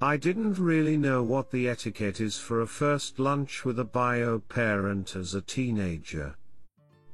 I 0.00 0.16
didn't 0.16 0.58
really 0.58 0.96
know 0.96 1.22
what 1.22 1.50
the 1.50 1.68
etiquette 1.68 2.20
is 2.20 2.36
for 2.36 2.60
a 2.60 2.66
first 2.66 3.18
lunch 3.18 3.64
with 3.64 3.78
a 3.78 3.84
bio 3.84 4.40
parent 4.40 5.16
as 5.16 5.34
a 5.34 5.40
teenager. 5.40 6.34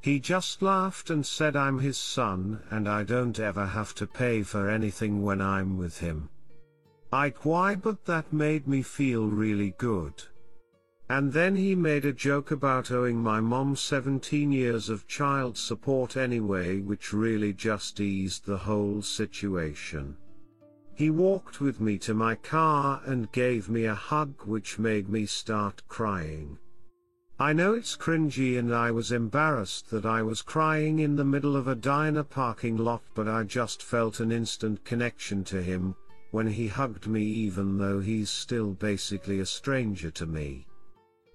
He 0.00 0.20
just 0.20 0.62
laughed 0.62 1.10
and 1.10 1.26
said 1.26 1.56
I'm 1.56 1.78
his 1.78 1.98
son 1.98 2.62
and 2.70 2.88
I 2.88 3.02
don't 3.02 3.38
ever 3.40 3.66
have 3.66 3.94
to 3.96 4.06
pay 4.06 4.42
for 4.42 4.68
anything 4.68 5.22
when 5.22 5.40
I'm 5.40 5.76
with 5.76 5.98
him. 5.98 6.28
Ike 7.12 7.44
why 7.44 7.74
but 7.74 8.04
that 8.04 8.32
made 8.32 8.68
me 8.68 8.82
feel 8.82 9.26
really 9.26 9.74
good. 9.78 10.22
And 11.10 11.32
then 11.32 11.56
he 11.56 11.74
made 11.74 12.04
a 12.04 12.12
joke 12.12 12.50
about 12.50 12.90
owing 12.90 13.16
my 13.16 13.40
mom 13.40 13.76
17 13.76 14.52
years 14.52 14.90
of 14.90 15.06
child 15.06 15.56
support 15.56 16.16
anyway 16.16 16.80
which 16.80 17.14
really 17.14 17.54
just 17.54 17.98
eased 17.98 18.44
the 18.44 18.58
whole 18.58 19.00
situation. 19.00 20.16
He 20.94 21.10
walked 21.10 21.60
with 21.60 21.80
me 21.80 21.96
to 21.98 22.12
my 22.12 22.34
car 22.34 23.00
and 23.06 23.32
gave 23.32 23.68
me 23.68 23.86
a 23.86 23.94
hug 23.94 24.34
which 24.44 24.78
made 24.78 25.08
me 25.08 25.26
start 25.26 25.82
crying. 25.88 26.58
I 27.40 27.52
know 27.52 27.74
it's 27.74 27.96
cringy 27.96 28.58
and 28.58 28.74
I 28.74 28.90
was 28.90 29.12
embarrassed 29.12 29.90
that 29.90 30.04
I 30.04 30.22
was 30.22 30.42
crying 30.42 30.98
in 30.98 31.14
the 31.14 31.24
middle 31.24 31.54
of 31.54 31.68
a 31.68 31.76
diner 31.76 32.24
parking 32.24 32.76
lot 32.76 33.02
but 33.14 33.28
I 33.28 33.44
just 33.44 33.80
felt 33.80 34.18
an 34.18 34.32
instant 34.32 34.84
connection 34.84 35.44
to 35.44 35.62
him, 35.62 35.94
when 36.32 36.48
he 36.48 36.66
hugged 36.66 37.06
me 37.06 37.22
even 37.22 37.78
though 37.78 38.00
he's 38.00 38.28
still 38.28 38.72
basically 38.72 39.38
a 39.38 39.46
stranger 39.46 40.10
to 40.10 40.26
me. 40.26 40.66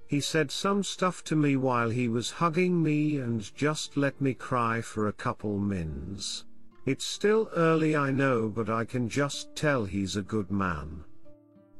He 0.08 0.20
said 0.20 0.52
some 0.52 0.84
stuff 0.84 1.24
to 1.24 1.38
me 1.38 1.56
while 1.56 1.90
he 1.90 2.10
was 2.10 2.32
hugging 2.32 2.84
me 2.84 3.20
and 3.20 3.56
just 3.56 3.96
let 3.96 4.20
me 4.20 4.34
cry 4.34 4.82
for 4.82 5.08
a 5.08 5.14
couple 5.14 5.58
mins. 5.58 6.44
It's 6.86 7.06
still 7.06 7.50
early 7.56 7.96
I 7.96 8.12
know 8.12 8.50
but 8.50 8.70
I 8.70 8.84
can 8.84 9.08
just 9.08 9.56
tell 9.56 9.86
he's 9.86 10.18
a 10.18 10.22
good 10.22 10.52
man. 10.52 11.06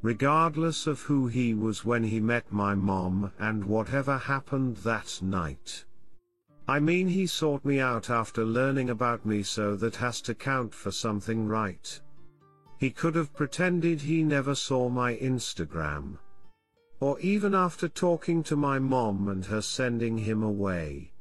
Regardless 0.04 0.86
of 0.86 1.02
who 1.02 1.28
he 1.28 1.54
was 1.54 1.86
when 1.86 2.04
he 2.04 2.20
met 2.20 2.52
my 2.52 2.76
mom 2.76 3.32
and 3.40 3.64
whatever 3.64 4.18
happened 4.18 4.76
that 4.78 5.18
night. 5.22 5.86
I 6.68 6.82
mean 6.82 7.08
he 7.08 7.26
sought 7.26 7.64
me 7.64 7.80
out 7.80 8.10
after 8.10 8.44
learning 8.44 8.90
about 8.90 9.26
me 9.26 9.44
so 9.44 9.78
that 9.78 9.96
has 9.96 10.20
to 10.24 10.36
count 10.36 10.76
for 10.76 10.92
something 10.92 11.48
right. 11.48 12.02
He 12.80 12.92
could 12.92 13.16
have 13.16 13.34
pretended 13.34 14.02
he 14.02 14.24
never 14.24 14.56
saw 14.56 14.90
my 14.90 15.16
Instagram. 15.16 16.18
Or 17.00 17.18
even 17.22 17.56
after 17.56 17.88
talking 17.88 18.44
to 18.44 18.58
my 18.58 18.80
mom 18.80 19.30
and 19.30 19.46
her 19.46 19.62
sending 19.62 20.18
him 20.18 20.44
away. 20.44 21.14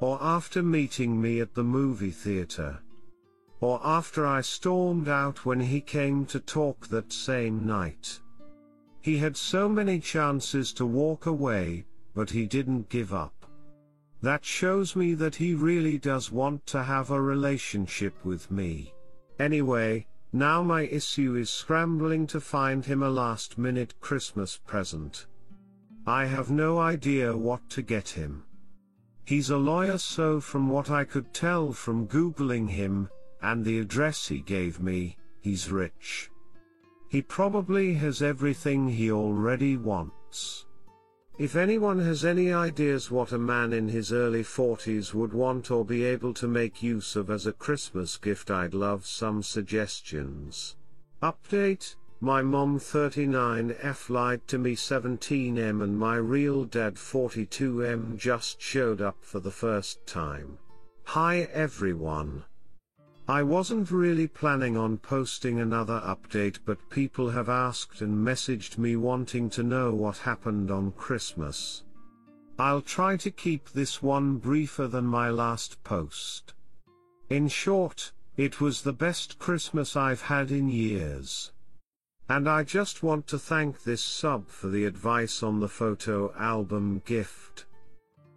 Or 0.00 0.18
after 0.22 0.62
meeting 0.62 1.20
me 1.20 1.40
at 1.40 1.52
the 1.52 1.64
movie 1.64 2.12
theater 2.12 2.80
or 3.60 3.80
after 3.82 4.26
I 4.26 4.40
stormed 4.42 5.08
out 5.08 5.46
when 5.46 5.60
he 5.60 5.80
came 5.80 6.26
to 6.26 6.40
talk 6.40 6.86
that 6.88 7.12
same 7.12 7.66
night. 7.66 8.20
He 9.00 9.18
had 9.18 9.36
so 9.36 9.68
many 9.68 10.00
chances 10.00 10.72
to 10.74 10.84
walk 10.84 11.26
away, 11.26 11.86
but 12.14 12.30
he 12.30 12.46
didn't 12.46 12.88
give 12.88 13.14
up. 13.14 13.32
That 14.22 14.44
shows 14.44 14.96
me 14.96 15.14
that 15.14 15.36
he 15.36 15.54
really 15.54 15.98
does 15.98 16.32
want 16.32 16.66
to 16.66 16.82
have 16.82 17.10
a 17.10 17.20
relationship 17.20 18.14
with 18.24 18.50
me. 18.50 18.92
Anyway, 19.38 20.06
now 20.32 20.62
my 20.62 20.82
issue 20.82 21.36
is 21.36 21.50
scrambling 21.50 22.26
to 22.28 22.40
find 22.40 22.84
him 22.84 23.02
a 23.02 23.08
last 23.08 23.58
minute 23.58 23.94
Christmas 24.00 24.58
present. 24.66 25.26
I 26.06 26.26
have 26.26 26.50
no 26.50 26.78
idea 26.78 27.36
what 27.36 27.68
to 27.70 27.82
get 27.82 28.08
him. 28.08 28.44
He's 29.24 29.50
a 29.50 29.56
lawyer 29.56 29.98
so 29.98 30.40
from 30.40 30.68
what 30.68 30.90
I 30.90 31.04
could 31.04 31.32
tell 31.34 31.72
from 31.72 32.06
googling 32.06 32.68
him, 32.68 33.08
and 33.46 33.64
the 33.64 33.78
address 33.78 34.26
he 34.26 34.40
gave 34.40 34.80
me, 34.80 35.16
he's 35.40 35.70
rich. 35.70 36.30
He 37.08 37.22
probably 37.22 37.94
has 37.94 38.20
everything 38.20 38.88
he 38.88 39.12
already 39.12 39.76
wants. 39.76 40.66
If 41.38 41.54
anyone 41.54 42.00
has 42.00 42.24
any 42.24 42.52
ideas 42.52 43.08
what 43.08 43.30
a 43.30 43.38
man 43.38 43.72
in 43.72 43.88
his 43.88 44.12
early 44.12 44.42
40s 44.42 45.14
would 45.14 45.32
want 45.32 45.70
or 45.70 45.84
be 45.84 46.02
able 46.02 46.34
to 46.34 46.48
make 46.48 46.82
use 46.82 47.14
of 47.14 47.30
as 47.30 47.46
a 47.46 47.52
Christmas 47.52 48.16
gift 48.16 48.50
I'd 48.50 48.74
love 48.74 49.06
some 49.06 49.44
suggestions. 49.44 50.74
Update, 51.22 51.94
my 52.20 52.42
mom 52.42 52.80
39F 52.80 54.10
lied 54.10 54.48
to 54.48 54.58
me 54.58 54.74
17M 54.74 55.84
and 55.84 55.96
my 55.96 56.16
real 56.16 56.64
dad 56.64 56.96
42M 56.96 58.16
just 58.16 58.60
showed 58.60 59.00
up 59.00 59.18
for 59.20 59.38
the 59.38 59.52
first 59.52 60.04
time. 60.04 60.58
Hi 61.04 61.42
everyone. 61.52 62.42
I 63.28 63.42
wasn't 63.42 63.90
really 63.90 64.28
planning 64.28 64.76
on 64.76 64.98
posting 64.98 65.58
another 65.58 66.00
update 66.06 66.60
but 66.64 66.90
people 66.90 67.30
have 67.30 67.48
asked 67.48 68.00
and 68.00 68.24
messaged 68.24 68.78
me 68.78 68.94
wanting 68.94 69.50
to 69.50 69.64
know 69.64 69.92
what 69.92 70.18
happened 70.18 70.70
on 70.70 70.92
Christmas. 70.92 71.82
I'll 72.56 72.82
try 72.82 73.16
to 73.16 73.30
keep 73.32 73.70
this 73.70 74.00
one 74.00 74.36
briefer 74.36 74.86
than 74.86 75.06
my 75.06 75.30
last 75.30 75.82
post. 75.82 76.54
In 77.28 77.48
short, 77.48 78.12
it 78.36 78.60
was 78.60 78.82
the 78.82 78.92
best 78.92 79.40
Christmas 79.40 79.96
I've 79.96 80.22
had 80.22 80.52
in 80.52 80.68
years. 80.68 81.50
And 82.28 82.48
I 82.48 82.62
just 82.62 83.02
want 83.02 83.26
to 83.28 83.40
thank 83.40 83.82
this 83.82 84.04
sub 84.04 84.48
for 84.48 84.68
the 84.68 84.84
advice 84.84 85.42
on 85.42 85.58
the 85.58 85.68
photo 85.68 86.32
album 86.38 87.02
gift. 87.04 87.66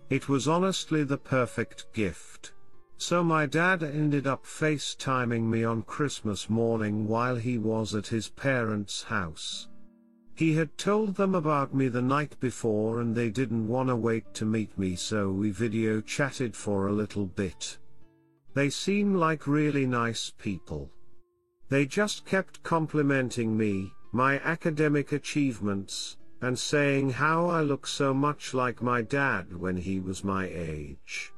It 0.09 0.27
was 0.27 0.47
honestly 0.47 1.03
the 1.03 1.17
perfect 1.17 1.93
gift. 1.93 2.53
So 3.01 3.23
my 3.23 3.45
dad 3.45 3.81
ended 3.81 4.27
up 4.27 4.43
FaceTiming 4.43 5.43
me 5.43 5.63
on 5.63 5.83
Christmas 5.83 6.49
morning 6.49 7.07
while 7.07 7.37
he 7.37 7.57
was 7.57 7.95
at 7.95 8.07
his 8.07 8.27
parents' 8.27 9.03
house. 9.03 9.69
He 10.35 10.53
had 10.55 10.77
told 10.77 11.15
them 11.15 11.33
about 11.33 11.73
me 11.73 11.87
the 11.87 12.01
night 12.01 12.37
before 12.41 12.99
and 12.99 13.15
they 13.15 13.29
didn't 13.29 13.69
wanna 13.69 13.95
wait 13.95 14.33
to 14.33 14.45
meet 14.45 14.77
me 14.77 14.97
so 14.97 15.31
we 15.31 15.49
video 15.49 16.01
chatted 16.01 16.57
for 16.57 16.87
a 16.87 16.93
little 16.93 17.25
bit. 17.25 17.77
They 18.53 18.69
seem 18.69 19.15
like 19.15 19.47
really 19.47 19.85
nice 19.85 20.33
people. 20.37 20.91
They 21.69 21.85
just 21.85 22.25
kept 22.25 22.63
complimenting 22.63 23.55
me, 23.55 23.93
my 24.11 24.39
academic 24.41 25.13
achievements, 25.13 26.17
and 26.41 26.59
saying 26.59 27.11
how 27.11 27.47
I 27.47 27.61
look 27.61 27.87
so 27.87 28.13
much 28.13 28.53
like 28.53 28.81
my 28.81 29.01
dad 29.01 29.55
when 29.57 29.77
he 29.77 30.01
was 30.01 30.21
my 30.21 30.49
age. 30.51 31.31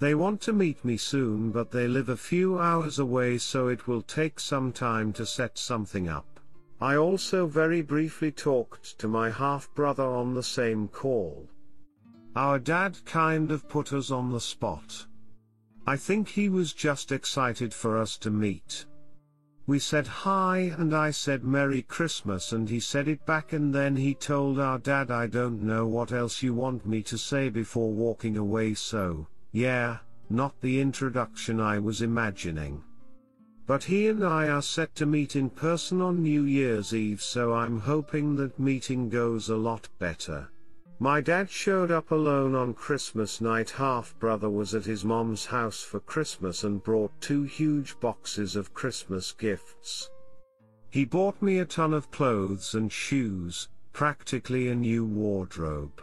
They 0.00 0.14
want 0.14 0.40
to 0.42 0.54
meet 0.54 0.82
me 0.82 0.96
soon 0.96 1.50
but 1.50 1.70
they 1.70 1.86
live 1.86 2.08
a 2.08 2.16
few 2.16 2.58
hours 2.58 2.98
away 2.98 3.36
so 3.36 3.68
it 3.68 3.86
will 3.86 4.00
take 4.00 4.40
some 4.40 4.72
time 4.72 5.12
to 5.12 5.26
set 5.26 5.58
something 5.58 6.08
up. 6.08 6.40
I 6.80 6.96
also 6.96 7.46
very 7.46 7.82
briefly 7.82 8.32
talked 8.32 8.98
to 8.98 9.08
my 9.08 9.30
half-brother 9.30 10.02
on 10.02 10.32
the 10.32 10.42
same 10.42 10.88
call. 10.88 11.46
Our 12.34 12.58
dad 12.58 12.96
kind 13.04 13.50
of 13.50 13.68
put 13.68 13.92
us 13.92 14.10
on 14.10 14.32
the 14.32 14.40
spot. 14.40 15.06
I 15.86 15.96
think 15.96 16.28
he 16.28 16.48
was 16.48 16.72
just 16.72 17.12
excited 17.12 17.74
for 17.74 17.98
us 17.98 18.16
to 18.18 18.30
meet. 18.30 18.86
We 19.66 19.78
said 19.78 20.06
hi 20.06 20.74
and 20.78 20.94
I 20.94 21.10
said 21.10 21.44
Merry 21.44 21.82
Christmas 21.82 22.52
and 22.52 22.70
he 22.70 22.80
said 22.80 23.06
it 23.06 23.26
back 23.26 23.52
and 23.52 23.74
then 23.74 23.96
he 23.96 24.14
told 24.14 24.58
our 24.58 24.78
dad 24.78 25.10
I 25.10 25.26
don't 25.26 25.60
know 25.62 25.86
what 25.86 26.10
else 26.10 26.42
you 26.42 26.54
want 26.54 26.86
me 26.86 27.02
to 27.02 27.18
say 27.18 27.50
before 27.50 27.92
walking 27.92 28.38
away 28.38 28.72
so, 28.72 29.26
yeah, 29.52 29.98
not 30.28 30.60
the 30.60 30.80
introduction 30.80 31.60
I 31.60 31.78
was 31.78 32.02
imagining. 32.02 32.82
But 33.66 33.84
he 33.84 34.08
and 34.08 34.24
I 34.24 34.48
are 34.48 34.62
set 34.62 34.94
to 34.96 35.06
meet 35.06 35.36
in 35.36 35.50
person 35.50 36.00
on 36.00 36.22
New 36.22 36.42
Year's 36.42 36.94
Eve 36.94 37.22
so 37.22 37.52
I'm 37.52 37.80
hoping 37.80 38.36
that 38.36 38.58
meeting 38.58 39.08
goes 39.08 39.48
a 39.48 39.56
lot 39.56 39.88
better. 39.98 40.48
My 40.98 41.20
dad 41.20 41.48
showed 41.48 41.90
up 41.90 42.10
alone 42.10 42.54
on 42.54 42.74
Christmas 42.74 43.40
night 43.40 43.70
half 43.70 44.18
brother 44.18 44.50
was 44.50 44.74
at 44.74 44.84
his 44.84 45.04
mom's 45.04 45.46
house 45.46 45.82
for 45.82 45.98
Christmas 46.00 46.64
and 46.64 46.82
brought 46.82 47.18
two 47.20 47.44
huge 47.44 47.98
boxes 48.00 48.54
of 48.54 48.74
Christmas 48.74 49.32
gifts. 49.32 50.10
He 50.90 51.04
bought 51.04 51.40
me 51.40 51.60
a 51.60 51.64
ton 51.64 51.94
of 51.94 52.10
clothes 52.10 52.74
and 52.74 52.92
shoes, 52.92 53.68
practically 53.92 54.68
a 54.68 54.74
new 54.74 55.04
wardrobe. 55.06 56.02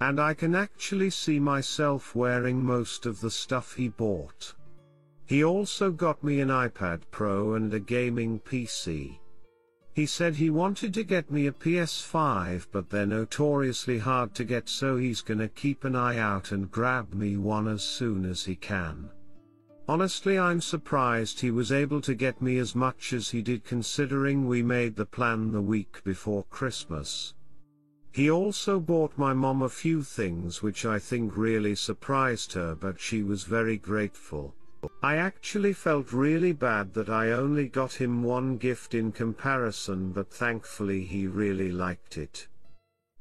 And 0.00 0.20
I 0.20 0.34
can 0.34 0.54
actually 0.54 1.10
see 1.10 1.40
myself 1.40 2.14
wearing 2.14 2.62
most 2.62 3.06
of 3.06 3.20
the 3.20 3.30
stuff 3.30 3.74
he 3.74 3.88
bought. 3.88 4.54
He 5.24 5.42
also 5.42 5.90
got 5.90 6.22
me 6.22 6.40
an 6.40 6.48
iPad 6.48 7.00
Pro 7.10 7.54
and 7.54 7.72
a 7.72 7.80
gaming 7.80 8.38
PC. 8.40 9.18
He 9.94 10.04
said 10.04 10.36
he 10.36 10.50
wanted 10.50 10.92
to 10.92 11.04
get 11.04 11.30
me 11.30 11.46
a 11.46 11.52
PS5 11.52 12.66
but 12.70 12.90
they're 12.90 13.06
notoriously 13.06 13.98
hard 13.98 14.34
to 14.34 14.44
get 14.44 14.68
so 14.68 14.98
he's 14.98 15.22
gonna 15.22 15.48
keep 15.48 15.84
an 15.84 15.96
eye 15.96 16.18
out 16.18 16.52
and 16.52 16.70
grab 16.70 17.14
me 17.14 17.38
one 17.38 17.66
as 17.66 17.82
soon 17.82 18.26
as 18.26 18.44
he 18.44 18.54
can. 18.54 19.08
Honestly 19.88 20.38
I'm 20.38 20.60
surprised 20.60 21.40
he 21.40 21.50
was 21.50 21.72
able 21.72 22.02
to 22.02 22.14
get 22.14 22.42
me 22.42 22.58
as 22.58 22.74
much 22.74 23.14
as 23.14 23.30
he 23.30 23.40
did 23.40 23.64
considering 23.64 24.46
we 24.46 24.62
made 24.62 24.96
the 24.96 25.06
plan 25.06 25.50
the 25.50 25.62
week 25.62 26.04
before 26.04 26.44
Christmas. 26.50 27.32
He 28.16 28.30
also 28.30 28.80
bought 28.80 29.18
my 29.18 29.34
mom 29.34 29.60
a 29.60 29.68
few 29.68 30.02
things 30.02 30.62
which 30.62 30.86
I 30.86 30.98
think 30.98 31.36
really 31.36 31.74
surprised 31.74 32.54
her 32.54 32.74
but 32.74 32.98
she 32.98 33.22
was 33.22 33.44
very 33.44 33.76
grateful. 33.76 34.54
I 35.02 35.16
actually 35.16 35.74
felt 35.74 36.14
really 36.14 36.52
bad 36.52 36.94
that 36.94 37.10
I 37.10 37.32
only 37.32 37.68
got 37.68 37.92
him 37.92 38.22
one 38.22 38.56
gift 38.56 38.94
in 38.94 39.12
comparison 39.12 40.12
but 40.12 40.30
thankfully 40.30 41.04
he 41.04 41.26
really 41.26 41.70
liked 41.70 42.16
it. 42.16 42.48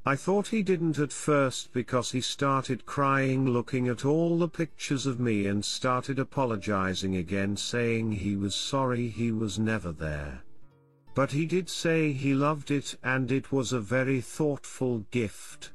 I 0.06 0.16
thought 0.16 0.48
he 0.48 0.64
didn't 0.64 0.98
at 0.98 1.12
first 1.12 1.74
because 1.74 2.12
he 2.12 2.22
started 2.22 2.86
crying 2.86 3.50
looking 3.50 3.90
at 3.90 4.06
all 4.06 4.38
the 4.38 4.48
pictures 4.48 5.06
of 5.06 5.20
me 5.20 5.46
and 5.46 5.66
started 5.66 6.20
apologizing 6.20 7.18
again 7.18 7.58
saying 7.58 8.14
he 8.14 8.38
was 8.38 8.56
sorry 8.56 9.10
he 9.10 9.34
was 9.34 9.60
never 9.60 9.92
there. 9.92 10.45
But 11.16 11.32
he 11.32 11.46
did 11.46 11.70
say 11.70 12.12
he 12.12 12.34
loved 12.34 12.72
it 12.72 12.98
and 13.02 13.32
it 13.32 13.52
was 13.52 13.72
a 13.72 13.80
very 13.80 14.20
thoughtful 14.20 15.06
gift. 15.12 15.72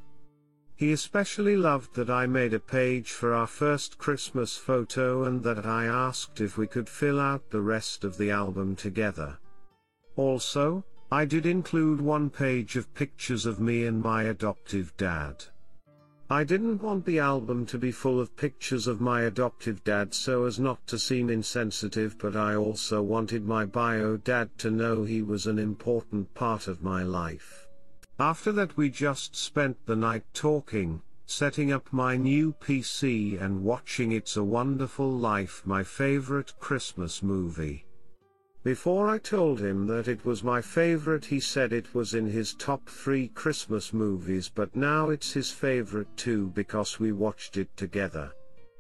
He 0.77 0.93
especially 0.93 1.57
loved 1.57 1.95
that 1.95 2.11
I 2.11 2.27
made 2.27 2.55
a 2.55 2.61
page 2.61 3.11
for 3.11 3.35
our 3.35 3.47
first 3.47 3.99
Christmas 3.99 4.57
photo 4.57 5.25
and 5.25 5.43
that 5.43 5.67
I 5.67 5.87
asked 5.87 6.41
if 6.41 6.59
we 6.59 6.67
could 6.67 6.89
fill 6.89 7.19
out 7.19 7.51
the 7.51 7.61
rest 7.61 8.05
of 8.05 8.19
the 8.19 8.31
album 8.31 8.77
together. 8.77 9.39
Also, 10.17 10.85
I 11.11 11.25
did 11.25 11.47
include 11.47 12.01
one 12.01 12.31
page 12.31 12.77
of 12.77 12.93
pictures 12.95 13.47
of 13.47 13.61
me 13.61 13.87
and 13.87 14.03
my 14.03 14.25
adoptive 14.25 14.95
dad. 14.97 15.45
I 16.33 16.45
didn't 16.45 16.81
want 16.81 17.07
the 17.07 17.19
album 17.19 17.67
to 17.67 17.77
be 17.77 17.91
full 17.91 18.21
of 18.21 18.37
pictures 18.37 18.87
of 18.87 19.01
my 19.01 19.23
adoptive 19.23 19.83
dad 19.83 20.15
so 20.15 20.45
as 20.45 20.61
not 20.61 20.87
to 20.87 20.97
seem 20.97 21.29
insensitive 21.29 22.17
but 22.19 22.37
I 22.37 22.55
also 22.55 23.03
wanted 23.03 23.45
my 23.45 23.65
bio 23.65 24.17
dad 24.17 24.57
to 24.59 24.71
know 24.71 25.03
he 25.03 25.23
was 25.23 25.49
an 25.49 25.59
important 25.59 26.33
part 26.35 26.69
of 26.69 26.85
my 26.85 27.03
life. 27.03 27.67
After 28.21 28.53
that 28.53 28.77
we 28.77 28.91
just 28.91 29.35
spent 29.35 29.85
the 29.87 29.97
night 29.97 30.23
talking, 30.33 31.03
setting 31.27 31.73
up 31.73 31.93
my 31.93 32.17
new 32.17 32.53
PC 32.61 33.43
and 33.43 33.65
watching 33.65 34.13
It's 34.13 34.37
a 34.37 34.45
Wonderful 34.45 35.11
Life 35.11 35.63
my 35.65 35.83
favorite 35.83 36.53
Christmas 36.61 37.25
movie. 37.25 37.87
Before 38.63 39.09
I 39.09 39.17
told 39.17 39.59
him 39.59 39.87
that 39.87 40.07
it 40.07 40.27
was 40.27 40.45
my 40.45 40.61
favorite 40.61 41.25
he 41.25 41.41
said 41.41 41.73
it 41.73 41.95
was 41.95 42.13
in 42.13 42.27
his 42.27 42.53
top 42.53 42.87
3 42.91 43.29
Christmas 43.29 43.95
movies 43.95 44.51
but 44.55 44.77
now 44.77 45.09
it's 45.09 45.33
his 45.33 45.51
favorite 45.51 46.15
too 46.15 46.49
because 46.49 47.01
we 47.01 47.11
watched 47.11 47.57
it 47.57 47.75
together. 47.75 48.33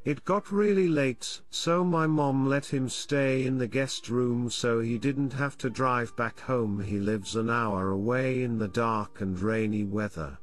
It 0.04 0.24
got 0.26 0.52
really 0.52 0.88
late, 0.88 1.40
so 1.48 1.82
my 1.82 2.06
mom 2.06 2.46
let 2.46 2.66
him 2.66 2.90
stay 2.90 3.46
in 3.46 3.56
the 3.56 3.66
guest 3.66 4.10
room 4.10 4.50
so 4.50 4.80
he 4.80 4.98
didn't 4.98 5.32
have 5.32 5.56
to 5.58 5.70
drive 5.70 6.14
back 6.14 6.40
home 6.40 6.80
he 6.80 6.98
lives 6.98 7.36
an 7.36 7.48
hour 7.48 7.90
away 7.90 8.42
in 8.42 8.58
the 8.58 8.68
dark 8.68 9.22
and 9.22 9.40
rainy 9.40 9.84
weather. 9.84 10.38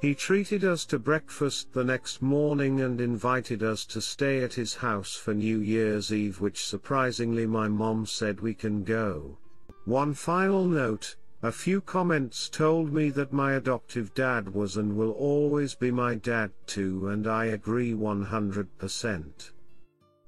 He 0.00 0.14
treated 0.14 0.64
us 0.64 0.86
to 0.86 0.98
breakfast 1.00 1.72
the 1.72 1.82
next 1.82 2.22
morning 2.22 2.82
and 2.82 3.00
invited 3.00 3.64
us 3.64 3.84
to 3.86 4.00
stay 4.00 4.44
at 4.44 4.54
his 4.54 4.76
house 4.76 5.16
for 5.16 5.34
New 5.34 5.58
Year's 5.58 6.12
Eve 6.12 6.40
which 6.40 6.64
surprisingly 6.64 7.46
my 7.46 7.66
mom 7.66 8.06
said 8.06 8.40
we 8.40 8.54
can 8.54 8.84
go. 8.84 9.38
One 9.86 10.14
final 10.14 10.66
note, 10.66 11.16
a 11.42 11.50
few 11.50 11.80
comments 11.80 12.48
told 12.48 12.92
me 12.92 13.10
that 13.10 13.32
my 13.32 13.54
adoptive 13.54 14.14
dad 14.14 14.54
was 14.54 14.76
and 14.76 14.96
will 14.96 15.10
always 15.10 15.74
be 15.74 15.90
my 15.90 16.14
dad 16.14 16.52
too 16.66 17.08
and 17.08 17.26
I 17.26 17.46
agree 17.46 17.92
100%. 17.92 19.50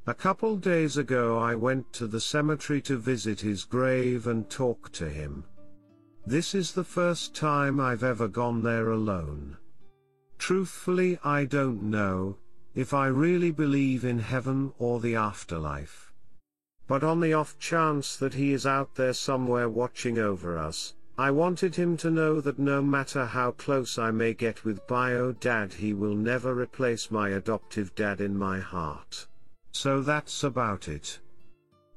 A 0.09 0.15
couple 0.15 0.57
days 0.57 0.97
ago 0.97 1.39
I 1.39 1.55
went 1.55 1.93
to 1.93 2.09
the 2.09 2.21
cemetery 2.21 2.81
to 2.83 2.97
visit 2.97 3.41
his 3.41 3.63
grave 3.63 4.27
and 4.27 4.51
talk 4.51 4.91
to 4.93 5.09
him. 5.09 5.45
This 6.27 6.55
is 6.55 6.73
the 6.73 6.85
first 6.85 7.35
time 7.35 7.81
I've 7.81 8.05
ever 8.05 8.29
gone 8.29 8.63
there 8.63 8.91
alone. 8.91 9.57
Truthfully, 10.41 11.19
I 11.23 11.45
don't 11.45 11.83
know 11.83 12.39
if 12.75 12.95
I 12.95 13.09
really 13.09 13.51
believe 13.51 14.07
in 14.07 14.19
heaven 14.19 14.73
or 14.79 14.99
the 14.99 15.15
afterlife. 15.15 16.15
But 16.89 17.05
on 17.05 17.21
the 17.21 17.35
off 17.35 17.59
chance 17.59 18.17
that 18.17 18.33
he 18.33 18.55
is 18.55 18.65
out 18.65 18.95
there 18.95 19.13
somewhere 19.13 19.69
watching 19.69 20.19
over 20.19 20.57
us, 20.57 20.95
I 21.19 21.31
wanted 21.31 21.77
him 21.77 21.99
to 21.99 22.11
know 22.11 22.41
that 22.41 22.59
no 22.59 22.81
matter 22.81 23.27
how 23.27 23.51
close 23.51 23.99
I 23.99 24.13
may 24.13 24.33
get 24.33 24.65
with 24.65 24.87
bio 24.87 25.33
dad, 25.33 25.75
he 25.75 25.93
will 25.93 26.15
never 26.15 26.55
replace 26.55 27.11
my 27.11 27.29
adoptive 27.29 27.95
dad 27.95 28.23
in 28.23 28.35
my 28.35 28.61
heart. 28.61 29.27
So 29.73 30.01
that's 30.01 30.43
about 30.43 30.89
it. 30.89 31.21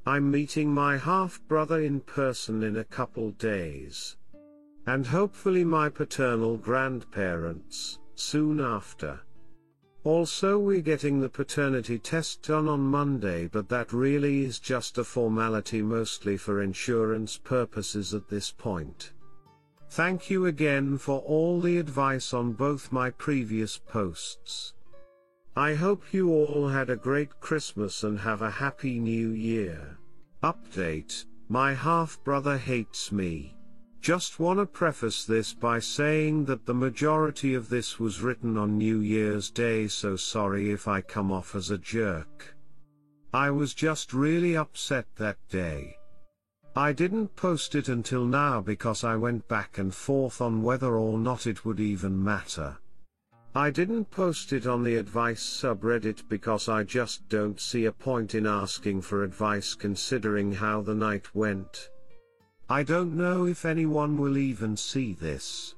I'm 0.06 0.30
meeting 0.30 0.74
my 0.74 0.98
half 0.98 1.42
brother 1.48 1.82
in 1.82 2.02
person 2.02 2.62
in 2.62 2.76
a 2.76 2.84
couple 2.84 3.32
days. 3.32 4.18
And 4.86 5.08
hopefully 5.08 5.64
my 5.64 5.88
paternal 5.88 6.58
grandparents, 6.58 8.00
soon 8.16 8.60
after. 8.60 9.20
Also 10.04 10.60
we're 10.60 10.82
getting 10.82 11.22
the 11.22 11.30
paternity 11.30 11.98
test 11.98 12.42
done 12.42 12.68
on 12.68 12.82
Monday 12.82 13.48
but 13.48 13.70
that 13.70 13.94
really 13.94 14.44
is 14.44 14.60
just 14.60 14.98
a 14.98 15.04
formality 15.04 15.82
mostly 15.82 16.36
for 16.36 16.62
insurance 16.62 17.38
purposes 17.38 18.14
at 18.14 18.28
this 18.28 18.52
point. 18.52 19.14
Thank 19.90 20.30
you 20.30 20.48
again 20.48 20.98
for 20.98 21.20
all 21.20 21.62
the 21.62 21.78
advice 21.78 22.34
on 22.34 22.54
both 22.54 22.92
my 22.92 23.12
previous 23.12 23.78
posts. 23.78 24.74
I 25.56 25.76
hope 25.76 26.12
you 26.12 26.32
all 26.32 26.68
had 26.68 26.90
a 26.90 26.96
great 26.96 27.40
Christmas 27.40 28.04
and 28.04 28.20
have 28.20 28.42
a 28.42 28.50
happy 28.50 28.98
new 28.98 29.30
year. 29.30 30.00
Update, 30.44 31.26
my 31.48 31.76
half-brother 31.76 32.58
hates 32.58 33.12
me. 33.12 33.56
Just 34.04 34.38
wanna 34.38 34.66
preface 34.66 35.24
this 35.24 35.54
by 35.54 35.80
saying 35.80 36.44
that 36.44 36.66
the 36.66 36.74
majority 36.74 37.54
of 37.54 37.70
this 37.70 38.02
was 38.02 38.22
written 38.22 38.58
on 38.58 38.78
New 38.78 39.00
Year's 39.00 39.50
Day 39.50 39.88
so 39.88 40.18
sorry 40.18 40.72
if 40.72 40.90
I 40.90 41.00
come 41.00 41.32
off 41.32 41.56
as 41.56 41.72
a 41.72 41.78
jerk. 41.78 42.54
I 43.34 43.50
was 43.50 43.74
just 43.74 44.12
really 44.12 44.58
upset 44.58 45.06
that 45.16 45.38
day. 45.48 45.96
I 46.76 46.92
didn't 46.92 47.38
post 47.38 47.76
it 47.76 47.88
until 47.88 48.26
now 48.26 48.60
because 48.60 49.06
I 49.06 49.16
went 49.16 49.48
back 49.48 49.78
and 49.78 49.96
forth 49.96 50.42
on 50.42 50.64
whether 50.64 50.98
or 50.98 51.18
not 51.18 51.48
it 51.48 51.64
would 51.64 51.80
even 51.80 52.22
matter. 52.22 52.78
I 53.56 53.70
didn't 53.70 54.12
post 54.12 54.52
it 54.52 54.68
on 54.68 54.84
the 54.84 54.98
advice 54.98 55.42
subreddit 55.42 56.28
because 56.28 56.68
I 56.68 56.84
just 56.84 57.30
don't 57.30 57.58
see 57.58 57.86
a 57.86 57.94
point 57.94 58.36
in 58.36 58.48
asking 58.48 59.04
for 59.04 59.24
advice 59.24 59.76
considering 59.76 60.52
how 60.52 60.82
the 60.82 60.94
night 60.94 61.34
went. 61.34 61.90
I 62.78 62.82
don't 62.82 63.16
know 63.16 63.46
if 63.46 63.66
anyone 63.66 64.18
will 64.18 64.38
even 64.38 64.76
see 64.76 65.14
this. 65.14 65.76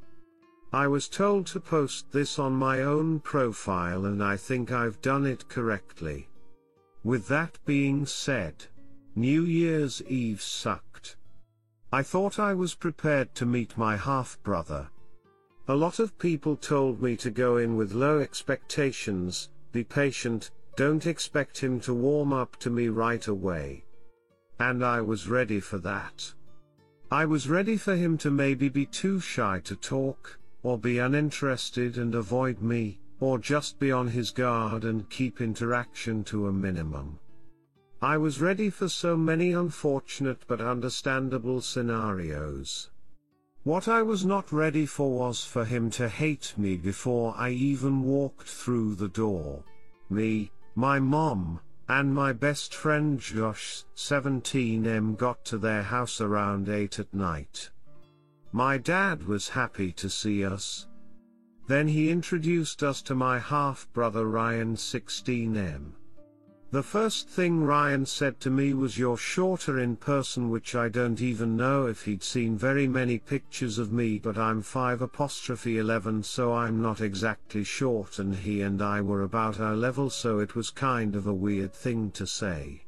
I 0.72 0.88
was 0.88 1.10
told 1.10 1.46
to 1.48 1.60
post 1.60 2.12
this 2.12 2.40
on 2.40 2.54
my 2.54 2.84
own 2.84 3.20
profile 3.20 4.06
and 4.06 4.24
I 4.24 4.38
think 4.38 4.72
I've 4.72 5.02
done 5.02 5.26
it 5.26 5.50
correctly. 5.50 6.30
With 7.04 7.28
that 7.28 7.60
being 7.66 8.06
said, 8.06 8.66
New 9.16 9.44
Year's 9.44 10.02
Eve 10.04 10.42
sucked. 10.42 11.18
I 11.92 12.02
thought 12.02 12.40
I 12.40 12.54
was 12.54 12.76
prepared 12.76 13.36
to 13.36 13.46
meet 13.46 13.78
my 13.78 13.98
half 13.98 14.42
brother, 14.42 14.90
a 15.68 15.76
lot 15.76 15.98
of 16.00 16.18
people 16.20 16.56
told 16.56 17.02
me 17.02 17.18
to 17.18 17.32
go 17.32 17.58
in 17.58 17.76
with 17.76 17.92
low 17.94 18.20
expectations, 18.20 19.50
be 19.72 19.84
patient, 19.84 20.52
don't 20.76 21.08
expect 21.08 21.58
him 21.58 21.80
to 21.82 21.94
warm 21.94 22.32
up 22.32 22.56
to 22.58 22.70
me 22.70 22.88
right 22.88 23.28
away. 23.28 23.84
And 24.60 24.86
I 24.86 25.02
was 25.02 25.28
ready 25.28 25.60
for 25.60 25.80
that. 25.80 26.34
I 27.12 27.26
was 27.26 27.48
ready 27.48 27.78
for 27.78 27.96
him 27.96 28.18
to 28.20 28.32
maybe 28.32 28.68
be 28.70 28.86
too 28.86 29.20
shy 29.20 29.62
to 29.66 29.76
talk, 29.76 30.40
or 30.64 30.78
be 30.78 30.98
uninterested 30.98 31.98
and 31.98 32.16
avoid 32.16 32.62
me, 32.62 33.00
or 33.20 33.38
just 33.38 33.80
be 33.80 33.92
on 33.92 34.08
his 34.08 34.32
guard 34.32 34.84
and 34.84 35.10
keep 35.10 35.40
interaction 35.40 36.24
to 36.26 36.48
a 36.48 36.52
minimum. 36.52 37.20
I 38.02 38.18
was 38.18 38.42
ready 38.42 38.70
for 38.70 38.90
so 38.90 39.16
many 39.16 39.52
unfortunate 39.52 40.44
but 40.48 40.62
understandable 40.62 41.62
scenarios. 41.62 42.90
What 43.64 43.88
I 43.88 44.02
was 44.02 44.26
not 44.26 44.52
ready 44.52 44.86
for 44.86 45.18
was 45.18 45.44
for 45.44 45.66
him 45.66 45.90
to 45.92 46.10
hate 46.10 46.54
me 46.58 46.76
before 46.78 47.34
I 47.38 47.50
even 47.50 48.04
walked 48.04 48.48
through 48.48 48.96
the 48.96 49.08
door. 49.08 49.64
Me, 50.10 50.52
my 50.76 51.00
mom, 51.00 51.62
and 51.88 52.14
my 52.14 52.34
best 52.34 52.74
friend 52.74 53.20
Josh, 53.20 53.84
17M 53.96 55.18
got 55.18 55.46
to 55.46 55.58
their 55.58 55.84
house 55.84 56.20
around 56.20 56.68
8 56.68 57.00
at 57.00 57.14
night. 57.14 57.70
My 58.52 58.78
dad 58.78 59.24
was 59.24 59.50
happy 59.50 59.92
to 59.94 60.10
see 60.10 60.44
us. 60.46 60.88
Then 61.68 61.88
he 61.88 62.10
introduced 62.10 62.84
us 62.84 63.02
to 63.04 63.16
my 63.16 63.40
half 63.40 63.88
brother 63.94 64.28
Ryan 64.28 64.76
16M. 64.76 65.92
The 66.76 66.84
first 66.84 67.30
thing 67.30 67.64
Ryan 67.64 68.06
said 68.06 68.42
to 68.42 68.50
me 68.50 68.74
was 68.74 68.98
you're 68.98 69.16
shorter 69.16 69.80
in 69.80 69.96
person 69.96 70.50
which 70.50 70.76
I 70.76 70.90
don't 70.90 71.22
even 71.22 71.56
know 71.56 71.88
if 71.88 72.04
he'd 72.04 72.22
seen 72.22 72.58
very 72.58 72.86
many 72.86 73.18
pictures 73.18 73.80
of 73.80 73.94
me 73.94 74.20
but 74.20 74.38
I'm 74.38 74.62
5 74.62 75.02
apostrophe 75.02 75.78
11 75.78 76.24
so 76.24 76.54
I'm 76.54 76.82
not 76.82 77.00
exactly 77.00 77.64
short 77.64 78.20
and 78.20 78.36
he 78.36 78.62
and 78.62 78.82
I 78.82 79.00
were 79.00 79.22
about 79.22 79.58
our 79.62 79.74
level 79.74 80.10
so 80.10 80.40
it 80.40 80.54
was 80.54 80.70
kind 80.70 81.16
of 81.16 81.28
a 81.28 81.34
weird 81.34 81.74
thing 81.74 82.12
to 82.12 82.28
say. 82.28 82.84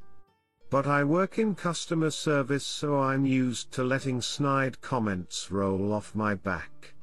But 0.70 0.86
I 0.86 1.06
work 1.06 1.40
in 1.40 1.56
customer 1.56 2.10
service 2.10 2.66
so 2.66 3.00
I'm 3.00 3.26
used 3.26 3.72
to 3.72 3.86
letting 3.86 4.22
snide 4.22 4.82
comments 4.82 5.50
roll 5.50 5.94
off 5.94 6.14
my 6.14 6.36
back. 6.36 6.94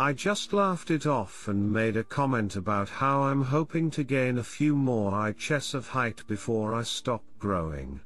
I 0.00 0.14
just 0.14 0.54
laughed 0.54 0.90
it 0.90 1.04
off 1.04 1.46
and 1.46 1.70
made 1.70 1.94
a 1.94 2.02
comment 2.02 2.56
about 2.56 2.88
how 2.88 3.24
I'm 3.24 3.42
hoping 3.42 3.90
to 3.90 4.02
gain 4.02 4.38
a 4.38 4.42
few 4.42 4.74
more 4.74 5.28
inches 5.28 5.74
of 5.74 5.88
height 5.88 6.26
before 6.26 6.74
I 6.74 6.84
stop 6.84 7.22
growing. 7.38 8.00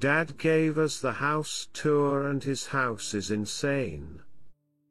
Dad 0.00 0.38
gave 0.38 0.76
us 0.76 0.98
the 0.98 1.12
house 1.12 1.68
tour 1.72 2.26
and 2.26 2.42
his 2.42 2.66
house 2.66 3.14
is 3.14 3.30
insane. 3.30 4.22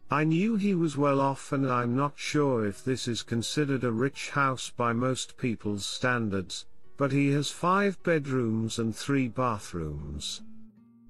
I 0.10 0.24
knew 0.24 0.56
he 0.56 0.74
was 0.74 0.96
well 0.96 1.20
off 1.20 1.52
and 1.52 1.70
I'm 1.70 1.94
not 1.94 2.14
sure 2.16 2.66
if 2.66 2.86
this 2.86 3.06
is 3.10 3.22
considered 3.22 3.84
a 3.84 3.92
rich 3.92 4.30
house 4.30 4.70
by 4.70 4.94
most 4.94 5.36
people's 5.36 5.86
standards, 5.86 6.68
but 6.96 7.12
he 7.12 7.34
has 7.34 7.52
five 7.52 8.02
bedrooms 8.02 8.80
and 8.80 8.96
three 8.96 9.28
bathrooms. 9.28 10.42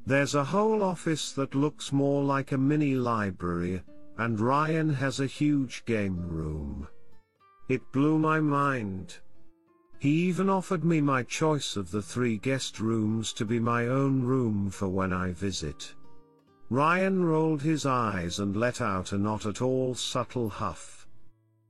There's 0.07 0.33
a 0.33 0.45
whole 0.45 0.81
office 0.81 1.33
that 1.33 1.53
looks 1.53 1.91
more 1.91 2.23
like 2.23 2.51
a 2.51 2.57
mini 2.57 2.95
library, 2.95 3.83
and 4.17 4.39
Ryan 4.39 4.93
has 4.93 5.19
a 5.19 5.25
huge 5.25 5.83
game 5.85 6.27
room. 6.27 6.87
It 7.67 7.91
blew 7.91 8.17
my 8.19 8.39
mind. 8.39 9.17
He 9.99 10.09
even 10.27 10.49
offered 10.49 10.83
me 10.83 11.01
my 11.01 11.23
choice 11.23 11.75
of 11.75 11.91
the 11.91 12.01
three 12.01 12.37
guest 12.37 12.79
rooms 12.79 13.33
to 13.33 13.45
be 13.45 13.59
my 13.59 13.87
own 13.87 14.23
room 14.23 14.69
for 14.69 14.87
when 14.87 15.11
I 15.11 15.31
visit. 15.31 15.95
Ryan 16.69 17.23
rolled 17.25 17.61
his 17.61 17.85
eyes 17.85 18.39
and 18.39 18.55
let 18.55 18.81
out 18.81 19.11
a 19.11 19.17
not 19.17 19.45
at 19.45 19.61
all 19.61 19.95
subtle 19.95 20.49
huff. 20.49 21.07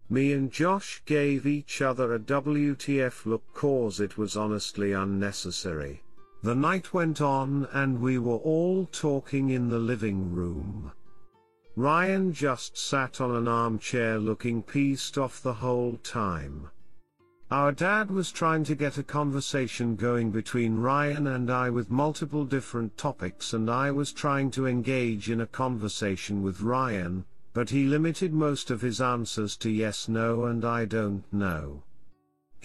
Me 0.10 0.34
and 0.34 0.52
Josh 0.52 1.02
gave 1.06 1.48
each 1.48 1.82
other 1.82 2.14
a 2.14 2.20
WTF 2.20 3.26
look 3.26 3.44
cause 3.54 4.00
it 4.00 4.18
was 4.18 4.38
honestly 4.38 4.92
unnecessary. 4.92 6.04
The 6.44 6.56
night 6.56 6.94
went 6.94 7.22
on 7.22 7.68
and 7.74 8.00
we 8.00 8.20
were 8.20 8.38
all 8.38 8.86
talking 8.86 9.50
in 9.50 9.70
the 9.70 9.80
living 9.80 10.32
room. 10.32 10.92
Ryan 11.78 12.32
just 12.32 12.78
sat 12.78 13.20
on 13.20 13.36
an 13.36 13.50
armchair 13.50 14.18
looking 14.18 14.64
pissed 14.64 15.18
off 15.18 15.42
the 15.42 15.54
whole 15.54 15.98
time. 16.04 16.70
Our 17.52 17.74
dad 17.74 18.10
was 18.10 18.32
trying 18.32 18.64
to 18.64 18.76
get 18.76 18.98
a 18.98 19.04
conversation 19.04 19.98
going 19.98 20.32
between 20.32 20.78
Ryan 20.78 21.28
and 21.28 21.52
I 21.52 21.70
with 21.70 21.92
multiple 21.92 22.46
different 22.46 22.98
topics 22.98 23.54
and 23.54 23.70
I 23.70 23.92
was 23.92 24.14
trying 24.14 24.52
to 24.52 24.68
engage 24.68 25.30
in 25.30 25.42
a 25.42 25.48
conversation 25.48 26.42
with 26.42 26.62
Ryan, 26.62 27.26
but 27.54 27.70
he 27.70 27.86
limited 27.86 28.34
most 28.34 28.72
of 28.72 28.82
his 28.82 29.02
answers 29.02 29.58
to 29.58 29.70
yes 29.70 30.08
no 30.08 30.46
and 30.46 30.64
I 30.64 30.86
don't 30.86 31.24
know. 31.34 31.84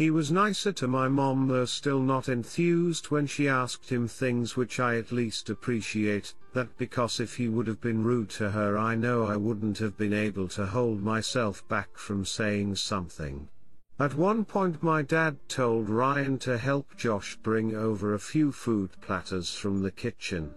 He 0.01 0.11
was 0.11 0.33
nicer 0.33 0.73
to 0.73 0.89
my 0.89 1.09
mom 1.09 1.47
though 1.49 1.67
still 1.67 2.01
not 2.01 2.31
enthused 2.31 3.11
when 3.11 3.27
she 3.27 3.47
asked 3.47 3.93
him 3.93 4.09
things 4.09 4.57
which 4.57 4.81
I 4.81 4.97
at 4.97 5.13
least 5.13 5.51
appreciate, 5.51 6.33
that 6.55 6.75
because 6.79 7.21
if 7.21 7.37
he 7.37 7.51
would 7.51 7.67
have 7.67 7.83
been 7.83 8.03
rude 8.03 8.31
to 8.31 8.53
her 8.53 8.79
I 8.79 8.95
know 8.95 9.27
I 9.27 9.37
wouldn't 9.37 9.77
have 9.77 9.99
been 9.99 10.15
able 10.15 10.49
to 10.57 10.65
hold 10.65 11.03
myself 11.03 11.69
back 11.69 11.99
from 11.99 12.25
saying 12.25 12.77
something. 12.77 13.47
At 13.99 14.15
one 14.15 14.47
point 14.47 14.83
my 14.83 15.03
dad 15.03 15.37
told 15.49 15.91
Ryan 15.91 16.39
to 16.39 16.57
help 16.57 16.97
Josh 16.97 17.37
bring 17.37 17.77
over 17.77 18.15
a 18.15 18.19
few 18.19 18.53
food 18.53 18.93
platters 19.03 19.55
from 19.55 19.83
the 19.83 19.91
kitchen. 19.91 20.55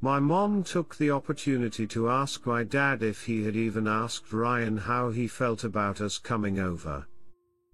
My 0.00 0.20
mom 0.20 0.62
took 0.62 0.94
the 0.94 1.10
opportunity 1.10 1.88
to 1.88 2.08
ask 2.08 2.46
my 2.46 2.62
dad 2.62 3.02
if 3.02 3.24
he 3.24 3.42
had 3.42 3.56
even 3.56 3.88
asked 3.88 4.32
Ryan 4.32 4.76
how 4.76 5.10
he 5.10 5.26
felt 5.26 5.64
about 5.64 6.00
us 6.00 6.18
coming 6.18 6.60
over. 6.60 7.08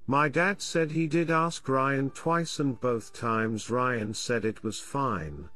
My 0.09 0.29
dad 0.29 0.63
said 0.63 0.93
he 0.93 1.09
did 1.09 1.33
ask 1.33 1.69
Ryan 1.69 2.11
twice 2.11 2.61
and 2.61 2.81
both 2.81 3.13
times 3.13 3.71
Ryan 3.71 4.15
said 4.15 4.45
it 4.45 4.63
was 4.63 4.79
fine. 4.79 5.49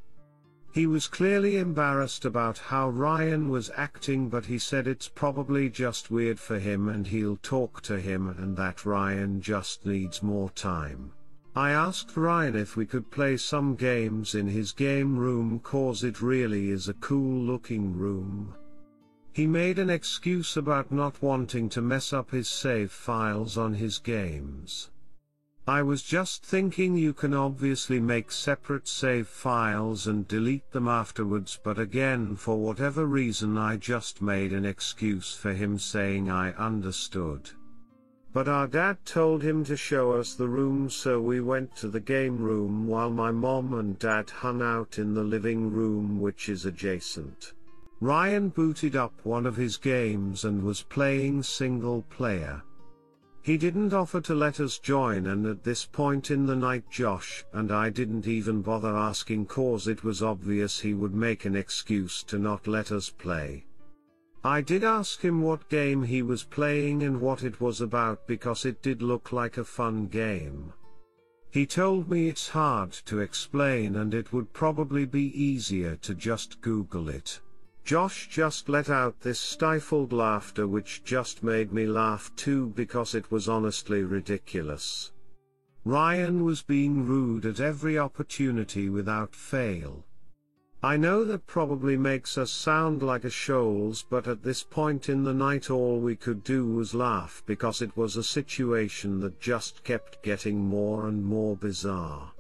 He 0.73 0.89
was 0.89 1.07
clearly 1.07 1.59
embarrassed 1.59 2.25
about 2.25 2.59
how 2.59 2.91
Ryan 2.91 3.49
was 3.49 3.71
acting 3.77 4.29
but 4.29 4.47
he 4.47 4.59
said 4.59 4.89
it's 4.89 5.09
probably 5.09 5.69
just 5.69 6.11
weird 6.11 6.41
for 6.41 6.59
him 6.59 6.89
and 6.89 7.07
he'll 7.07 7.37
talk 7.37 7.81
to 7.83 8.01
him 8.01 8.29
and 8.29 8.57
that 8.57 8.85
Ryan 8.85 9.41
just 9.41 9.87
needs 9.87 10.23
more 10.23 10.51
time. 10.51 11.13
I 11.55 11.71
asked 11.71 12.17
Ryan 12.17 12.57
if 12.57 12.77
we 12.77 12.87
could 12.87 13.11
play 13.11 13.37
some 13.37 13.77
games 13.77 14.35
in 14.35 14.49
his 14.49 14.73
game 14.73 15.17
room 15.17 15.61
cause 15.61 16.03
it 16.03 16.21
really 16.21 16.71
is 16.71 16.89
a 16.89 16.95
cool 16.95 17.41
looking 17.41 17.97
room. 17.97 18.55
He 19.33 19.47
made 19.47 19.79
an 19.79 19.91
excuse 19.91 20.57
about 20.57 20.91
not 20.91 21.23
wanting 21.23 21.69
to 21.71 21.81
mess 21.81 22.13
up 22.13 22.33
his 22.33 22.49
save 22.49 22.91
files 22.91 23.57
on 23.57 23.75
his 23.75 23.99
games. 23.99 24.91
I 25.69 25.83
was 25.83 26.03
just 26.03 26.45
thinking 26.45 26.97
you 26.97 27.13
can 27.13 27.33
obviously 27.33 28.01
make 28.01 28.33
separate 28.33 28.89
save 28.89 29.29
files 29.29 30.09
and 30.09 30.27
delete 30.27 30.69
them 30.73 30.89
afterwards 30.89 31.61
but 31.63 31.79
again 31.79 32.35
for 32.35 32.59
whatever 32.59 33.07
reason 33.07 33.57
I 33.57 33.77
just 33.77 34.21
made 34.21 34.53
an 34.53 34.65
excuse 34.65 35.33
for 35.33 35.53
him 35.53 35.79
saying 35.79 36.29
I 36.29 36.53
understood. 36.55 37.51
But 38.33 38.49
our 38.49 38.67
dad 38.67 38.99
told 39.05 39.43
him 39.43 39.63
to 39.65 39.77
show 39.77 40.13
us 40.13 40.35
the 40.35 40.49
room 40.49 40.91
so 40.91 41.21
we 41.21 41.41
went 41.41 41.77
to 41.77 41.89
the 41.89 42.01
game 42.01 42.39
room 42.39 42.89
while 42.89 43.11
my 43.11 43.31
mom 43.31 43.75
and 43.75 43.97
dad 43.97 44.29
hung 44.31 44.63
out 44.63 44.99
in 44.99 45.15
the 45.15 45.23
living 45.25 45.71
room 45.71 46.21
which 46.21 46.49
is 46.49 46.67
adjacent. 46.67 47.53
Ryan 48.03 48.49
booted 48.49 48.97
up 48.97 49.13
one 49.25 49.45
of 49.45 49.57
his 49.57 49.77
games 49.77 50.47
and 50.47 50.63
was 50.63 50.83
playing 50.83 51.43
single 51.43 52.01
player. 52.09 52.63
He 53.43 53.59
didn't 53.59 53.93
offer 53.93 54.23
to 54.23 54.35
let 54.35 54.59
us 54.59 54.79
join 54.79 55.27
and 55.27 55.45
at 55.47 55.63
this 55.63 55.85
point 55.85 56.31
in 56.31 56.47
the 56.47 56.57
night 56.57 56.85
Josh 56.91 57.45
and 57.53 57.71
I 57.71 57.91
didn't 57.91 58.27
even 58.27 58.63
bother 58.63 58.97
asking 58.97 59.47
cause 59.47 59.87
it 59.87 60.03
was 60.03 60.23
obvious 60.23 60.81
he 60.81 60.95
would 60.95 61.15
make 61.15 61.45
an 61.45 61.55
excuse 61.55 62.23
to 62.25 62.39
not 62.39 62.67
let 62.67 62.91
us 62.91 63.11
play. 63.11 63.67
I 64.45 64.63
did 64.63 64.83
ask 64.83 65.21
him 65.21 65.43
what 65.43 65.69
game 65.69 66.03
he 66.03 66.23
was 66.23 66.43
playing 66.43 67.03
and 67.03 67.21
what 67.21 67.45
it 67.45 67.61
was 67.61 67.83
about 67.83 68.27
because 68.27 68.65
it 68.65 68.83
did 68.83 69.03
look 69.03 69.31
like 69.31 69.59
a 69.59 69.65
fun 69.65 70.07
game. 70.07 70.73
He 71.51 71.67
told 71.67 72.09
me 72.09 72.29
it's 72.29 72.49
hard 72.49 72.93
to 73.05 73.19
explain 73.19 73.97
and 73.97 74.15
it 74.15 74.33
would 74.33 74.55
probably 74.55 75.05
be 75.05 75.39
easier 75.39 75.97
to 75.97 76.15
just 76.15 76.63
Google 76.63 77.11
it. 77.11 77.41
Josh 77.85 78.29
just 78.29 78.69
let 78.69 78.89
out 78.89 79.21
this 79.21 79.41
stifled 79.41 80.13
laughter 80.13 80.67
which 80.67 81.03
just 81.03 81.43
made 81.43 81.73
me 81.73 81.87
laugh 81.87 82.31
too 82.37 82.69
because 82.77 83.15
it 83.15 83.31
was 83.33 83.49
honestly 83.49 84.03
ridiculous. 84.03 85.13
Ryan 85.85 86.45
was 86.45 86.63
being 86.63 87.07
rude 87.07 87.47
at 87.47 87.59
every 87.59 87.99
opportunity 87.99 88.89
without 88.89 89.35
fail. 89.35 90.05
I 90.83 90.97
know 90.97 91.25
that 91.25 91.47
probably 91.47 91.97
makes 91.97 92.39
us 92.39 92.51
sound 92.51 93.03
like 93.03 93.25
a 93.25 93.31
shoals 93.31 94.03
but 94.03 94.27
at 94.27 94.43
this 94.43 94.63
point 94.63 95.09
in 95.09 95.25
the 95.25 95.35
night 95.35 95.71
all 95.71 95.99
we 95.99 96.17
could 96.17 96.45
do 96.45 96.67
was 96.67 96.95
laugh 96.95 97.43
because 97.45 97.83
it 97.83 97.97
was 97.97 98.17
a 98.17 98.23
situation 98.23 99.21
that 99.21 99.41
just 99.41 99.85
kept 99.85 100.23
getting 100.23 100.59
more 100.59 101.07
and 101.07 101.25
more 101.25 101.57
bizarre. 101.57 102.33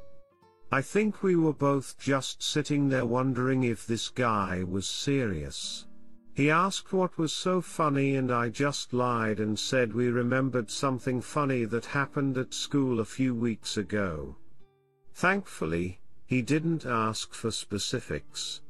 I 0.72 0.83
think 0.83 1.24
we 1.24 1.35
were 1.35 1.52
both 1.52 1.98
just 1.98 2.44
sitting 2.44 2.88
there 2.88 3.04
wondering 3.04 3.64
if 3.64 3.87
this 3.87 4.09
guy 4.09 4.62
was 4.62 4.87
serious. 4.87 5.87
He 6.33 6.48
asked 6.48 6.92
what 6.92 7.18
was 7.18 7.33
so 7.33 7.61
funny 7.61 8.14
and 8.14 8.30
I 8.30 8.50
just 8.50 8.92
lied 8.92 9.40
and 9.40 9.59
said 9.59 9.92
we 9.92 10.09
remembered 10.11 10.70
something 10.70 11.20
funny 11.20 11.64
that 11.64 11.87
happened 11.87 12.38
at 12.38 12.54
school 12.54 13.00
a 13.00 13.04
few 13.04 13.35
weeks 13.35 13.76
ago. 13.76 14.37
Thankfully, 15.12 16.00
he 16.24 16.40
didn't 16.40 16.87
ask 16.87 17.35
for 17.35 17.50
specifics. 17.50 18.61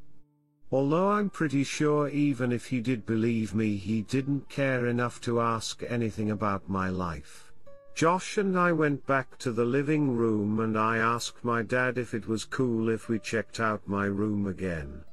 Although 0.72 1.10
I'm 1.10 1.28
pretty 1.28 1.64
sure 1.64 2.08
even 2.08 2.50
if 2.50 2.66
he 2.66 2.80
did 2.80 3.04
believe 3.04 3.54
me 3.54 3.76
he 3.76 4.00
didn't 4.00 4.48
care 4.48 4.86
enough 4.86 5.20
to 5.22 5.40
ask 5.40 5.82
anything 5.86 6.30
about 6.30 6.66
my 6.66 6.88
life. 6.88 7.49
Josh 7.94 8.38
and 8.38 8.59
I 8.59 8.72
went 8.72 9.07
back 9.07 9.38
to 9.38 9.53
the 9.53 9.64
living 9.64 10.16
room 10.16 10.61
and 10.61 10.79
I 10.79 10.98
asked 10.98 11.44
my 11.44 11.62
dad 11.62 11.98
if 11.98 12.14
it 12.14 12.26
was 12.26 12.44
cool 12.44 12.88
if 12.88 13.09
we 13.09 13.18
checked 13.18 13.61
out 13.61 13.87
my 13.87 14.07
room 14.07 14.46
again. 14.46 15.05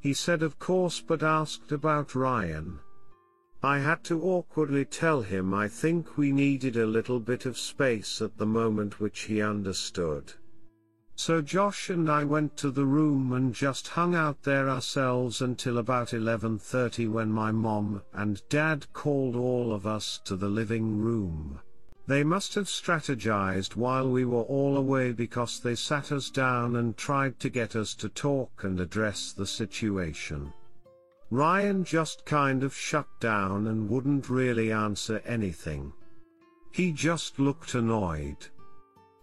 He 0.00 0.12
said 0.12 0.42
of 0.42 0.58
course 0.58 1.00
but 1.00 1.22
asked 1.22 1.72
about 1.72 2.14
Ryan. 2.14 2.78
I 3.62 3.78
had 3.78 4.04
to 4.04 4.22
awkwardly 4.22 4.84
tell 4.84 5.22
him 5.22 5.54
I 5.54 5.68
think 5.68 6.18
we 6.18 6.30
needed 6.30 6.76
a 6.76 6.86
little 6.86 7.18
bit 7.18 7.46
of 7.46 7.56
space 7.56 8.20
at 8.20 8.36
the 8.36 8.46
moment 8.46 9.00
which 9.00 9.20
he 9.22 9.40
understood. 9.40 10.34
So 11.16 11.40
Josh 11.40 11.90
and 11.90 12.10
I 12.10 12.24
went 12.24 12.56
to 12.58 12.70
the 12.70 12.84
room 12.84 13.32
and 13.32 13.54
just 13.54 13.88
hung 13.88 14.14
out 14.14 14.42
there 14.42 14.68
ourselves 14.68 15.40
until 15.40 15.78
about 15.78 16.08
11.30 16.08 17.10
when 17.10 17.30
my 17.30 17.52
mom 17.52 18.02
and 18.12 18.42
dad 18.48 18.92
called 18.92 19.36
all 19.36 19.72
of 19.72 19.86
us 19.86 20.20
to 20.24 20.36
the 20.36 20.48
living 20.48 20.98
room. 20.98 21.60
They 22.06 22.22
must 22.22 22.54
have 22.54 22.66
strategized 22.66 23.76
while 23.76 24.10
we 24.10 24.26
were 24.26 24.42
all 24.42 24.76
away 24.76 25.12
because 25.12 25.60
they 25.60 25.74
sat 25.74 26.12
us 26.12 26.28
down 26.28 26.76
and 26.76 26.96
tried 26.96 27.40
to 27.40 27.48
get 27.48 27.74
us 27.74 27.94
to 27.94 28.10
talk 28.10 28.64
and 28.64 28.78
address 28.78 29.32
the 29.32 29.46
situation. 29.46 30.52
Ryan 31.30 31.82
just 31.82 32.26
kind 32.26 32.62
of 32.62 32.74
shut 32.74 33.08
down 33.20 33.66
and 33.68 33.88
wouldn't 33.88 34.28
really 34.28 34.70
answer 34.70 35.22
anything. 35.24 35.94
He 36.72 36.92
just 36.92 37.38
looked 37.38 37.74
annoyed. 37.74 38.48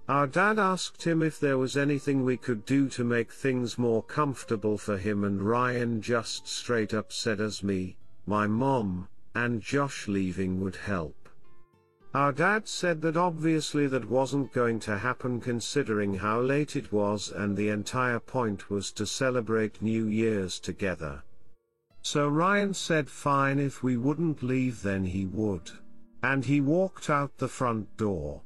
Our 0.09 0.25
dad 0.25 0.57
asked 0.57 1.03
him 1.03 1.21
if 1.21 1.39
there 1.39 1.59
was 1.59 1.77
anything 1.77 2.25
we 2.25 2.35
could 2.35 2.65
do 2.65 2.89
to 2.89 3.03
make 3.03 3.31
things 3.31 3.77
more 3.77 4.01
comfortable 4.01 4.79
for 4.79 4.97
him 4.97 5.23
and 5.23 5.41
Ryan 5.41 6.01
just 6.01 6.47
straight 6.47 6.95
up 6.95 7.13
said 7.13 7.39
as 7.39 7.61
me, 7.61 7.97
my 8.25 8.47
mom, 8.47 9.07
and 9.35 9.61
Josh 9.61 10.07
leaving 10.07 10.59
would 10.61 10.75
help. 10.75 11.20
Our 12.13 12.33
dad 12.33 12.67
said 12.67 13.01
that 13.03 13.15
obviously 13.15 13.87
that 13.87 14.09
wasn't 14.09 14.51
going 14.51 14.81
to 14.81 14.97
happen 14.97 15.39
considering 15.39 16.15
how 16.15 16.41
late 16.41 16.75
it 16.75 16.91
was 16.91 17.31
and 17.31 17.55
the 17.55 17.69
entire 17.69 18.19
point 18.19 18.69
was 18.69 18.91
to 18.93 19.05
celebrate 19.05 19.81
New 19.81 20.07
Year's 20.07 20.59
together. 20.59 21.23
So 22.01 22.27
Ryan 22.27 22.73
said 22.73 23.09
fine 23.09 23.59
if 23.59 23.81
we 23.81 23.95
wouldn't 23.95 24.43
leave 24.43 24.81
then 24.81 25.05
he 25.05 25.25
would. 25.25 25.71
And 26.21 26.43
he 26.43 26.59
walked 26.59 27.09
out 27.09 27.37
the 27.37 27.47
front 27.47 27.95
door. 27.95 28.41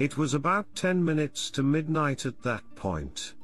It 0.00 0.16
was 0.16 0.34
about 0.34 0.74
10 0.74 1.04
minutes 1.04 1.48
to 1.52 1.62
midnight 1.62 2.26
at 2.26 2.42
that 2.42 2.64
point. 2.74 3.34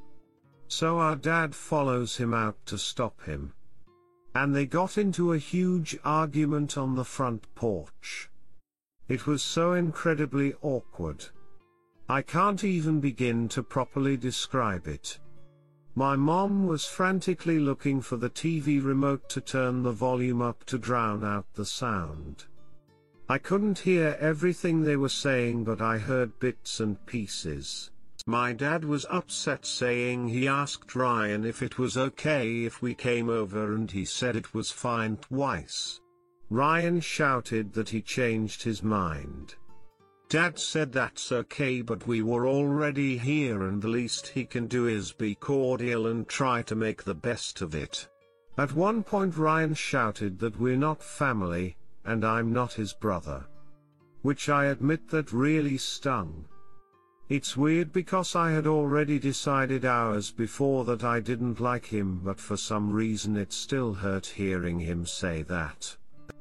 So 0.67 0.99
our 0.99 1.15
dad 1.15 1.55
follows 1.55 2.17
him 2.17 2.35
out 2.35 2.57
to 2.67 2.79
stop 2.79 3.23
him. 3.23 3.53
And 4.35 4.57
they 4.57 4.67
got 4.67 4.99
into 4.99 5.33
a 5.33 5.39
huge 5.39 5.97
argument 6.05 6.77
on 6.77 6.97
the 6.97 7.05
front 7.05 7.47
porch. 7.55 8.29
It 9.09 9.27
was 9.27 9.43
so 9.43 9.75
incredibly 9.75 10.55
awkward. 10.63 11.25
I 12.09 12.23
can't 12.23 12.65
even 12.65 13.01
begin 13.01 13.49
to 13.51 13.63
properly 13.63 14.17
describe 14.17 14.89
it. 14.89 15.19
My 15.95 16.17
mom 16.17 16.67
was 16.67 16.85
frantically 16.85 17.59
looking 17.59 18.01
for 18.01 18.17
the 18.17 18.31
TV 18.31 18.85
remote 18.85 19.29
to 19.31 19.41
turn 19.41 19.83
the 19.83 19.93
volume 19.93 20.43
up 20.43 20.65
to 20.65 20.77
drown 20.77 21.25
out 21.25 21.47
the 21.55 21.65
sound. 21.65 22.45
I 23.29 23.39
couldn't 23.39 23.79
hear 23.79 24.17
everything 24.21 24.83
they 24.83 24.97
were 24.97 25.09
saying 25.09 25.65
but 25.65 25.81
I 25.81 25.99
heard 25.99 26.39
bits 26.39 26.81
and 26.81 27.05
pieces. 27.07 27.91
My 28.27 28.53
dad 28.53 28.85
was 28.85 29.07
upset 29.09 29.65
saying 29.65 30.29
he 30.29 30.49
asked 30.49 30.95
Ryan 30.95 31.45
if 31.45 31.63
it 31.63 31.79
was 31.79 31.97
okay 31.97 32.65
if 32.65 32.83
we 32.83 32.95
came 32.95 33.29
over 33.29 33.75
and 33.75 33.91
he 33.91 34.05
said 34.05 34.37
it 34.37 34.53
was 34.53 34.71
fine 34.71 35.17
twice. 35.17 36.01
Ryan 36.51 37.01
shouted 37.01 37.73
that 37.73 37.89
he 37.89 38.01
changed 38.01 38.63
his 38.63 38.83
mind. 38.83 39.57
Dad 40.29 40.59
said 40.59 40.93
that's 40.93 41.31
okay 41.33 41.83
but 41.83 42.07
we 42.07 42.23
were 42.23 42.47
already 42.47 43.17
here 43.19 43.63
and 43.65 43.81
the 43.81 43.89
least 43.89 44.29
he 44.29 44.45
can 44.45 44.67
do 44.67 44.87
is 44.87 45.13
be 45.13 45.35
cordial 45.35 46.09
and 46.09 46.29
try 46.29 46.63
to 46.63 46.75
make 46.75 47.03
the 47.03 47.15
best 47.15 47.63
of 47.63 47.75
it. 47.75 48.09
At 48.59 48.73
one 48.73 49.03
point 49.03 49.37
Ryan 49.37 49.75
shouted 49.75 50.39
that 50.39 50.59
we're 50.59 50.77
not 50.77 51.03
family, 51.03 51.77
and 52.05 52.25
I'm 52.25 52.53
not 52.53 52.73
his 52.73 52.93
brother. 52.93 53.45
Which 54.23 54.49
I 54.49 54.67
admit 54.67 55.09
that 55.11 55.33
really 55.33 55.79
stung. 55.79 56.47
It's 57.29 57.57
weird 57.57 57.93
because 57.93 58.37
I 58.37 58.53
had 58.53 58.69
already 58.69 59.19
decided 59.19 59.85
hours 59.85 60.31
before 60.31 60.85
that 60.85 61.03
I 61.03 61.19
didn't 61.19 61.61
like 61.61 61.87
him 61.87 62.21
but 62.25 62.39
for 62.39 62.57
some 62.57 62.93
reason 62.93 63.37
it 63.37 63.53
still 63.53 63.95
hurt 63.95 64.27
hearing 64.27 64.79
him 64.79 65.07
say 65.07 65.43
that. 65.43 65.97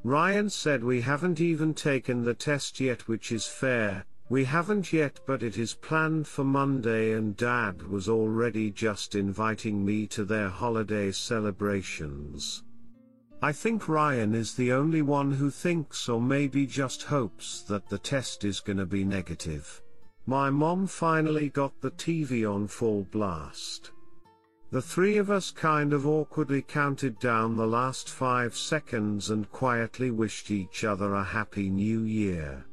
Ryan 0.05 0.51
said 0.51 0.83
we 0.83 1.01
haven't 1.01 1.41
even 1.41 1.73
taken 1.73 2.23
the 2.23 2.35
test 2.35 2.79
yet 2.79 3.07
which 3.07 3.31
is 3.31 3.47
fair, 3.47 4.05
we 4.29 4.43
haven't 4.43 4.93
yet 4.93 5.19
but 5.25 5.41
it 5.41 5.57
is 5.57 5.73
planned 5.73 6.27
for 6.27 6.43
Monday 6.43 7.13
and 7.13 7.35
dad 7.35 7.81
was 7.81 8.07
already 8.07 8.69
just 8.69 9.15
inviting 9.15 9.83
me 9.83 10.05
to 10.05 10.23
their 10.23 10.47
holiday 10.47 11.11
celebrations. 11.11 12.61
I 13.41 13.51
think 13.51 13.89
Ryan 13.89 14.35
is 14.35 14.53
the 14.53 14.73
only 14.73 15.01
one 15.01 15.31
who 15.31 15.49
thinks 15.49 16.07
or 16.07 16.21
maybe 16.21 16.67
just 16.67 17.01
hopes 17.01 17.63
that 17.63 17.89
the 17.89 17.97
test 17.97 18.43
is 18.43 18.59
gonna 18.59 18.85
be 18.85 19.03
negative. 19.03 19.81
My 20.27 20.51
mom 20.51 20.85
finally 20.85 21.49
got 21.49 21.81
the 21.81 21.89
TV 21.89 22.45
on 22.47 22.67
full 22.67 23.05
blast. 23.05 23.89
The 24.75 24.81
three 24.81 25.15
of 25.15 25.31
us 25.31 25.51
kind 25.51 25.93
of 25.93 26.05
awkwardly 26.05 26.61
counted 26.61 27.17
down 27.17 27.55
the 27.55 27.65
last 27.65 28.09
five 28.09 28.57
seconds 28.57 29.29
and 29.29 29.49
quietly 29.49 30.11
wished 30.11 30.51
each 30.51 30.83
other 30.83 31.13
a 31.13 31.23
happy 31.23 31.69
new 31.69 32.01
year. 32.01 32.65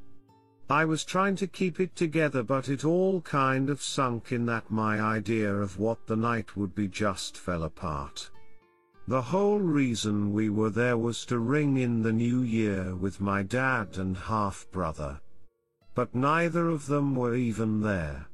I 0.69 0.85
was 0.85 1.05
trying 1.05 1.37
to 1.37 1.47
keep 1.47 1.79
it 1.79 1.95
together 1.95 2.43
but 2.43 2.69
it 2.69 2.85
all 2.85 3.21
kind 3.21 3.71
of 3.71 3.81
sunk 3.81 4.33
in 4.33 4.45
that 4.47 4.69
my 4.69 5.01
idea 5.01 5.55
of 5.55 5.79
what 5.79 6.05
the 6.09 6.17
night 6.17 6.57
would 6.57 6.75
be 6.75 6.89
just 6.89 7.37
fell 7.37 7.63
apart. 7.63 8.29
The 9.07 9.23
whole 9.23 9.61
reason 9.61 10.33
we 10.33 10.51
were 10.51 10.71
there 10.71 10.99
was 10.99 11.25
to 11.27 11.39
ring 11.39 11.77
in 11.77 12.03
the 12.03 12.13
new 12.13 12.41
year 12.41 12.97
with 12.97 13.21
my 13.21 13.45
dad 13.45 13.97
and 13.99 14.17
half-brother. 14.17 15.21
But 15.95 16.17
neither 16.17 16.69
of 16.69 16.87
them 16.87 17.15
were 17.15 17.37
even 17.37 17.81
there. 17.81 18.27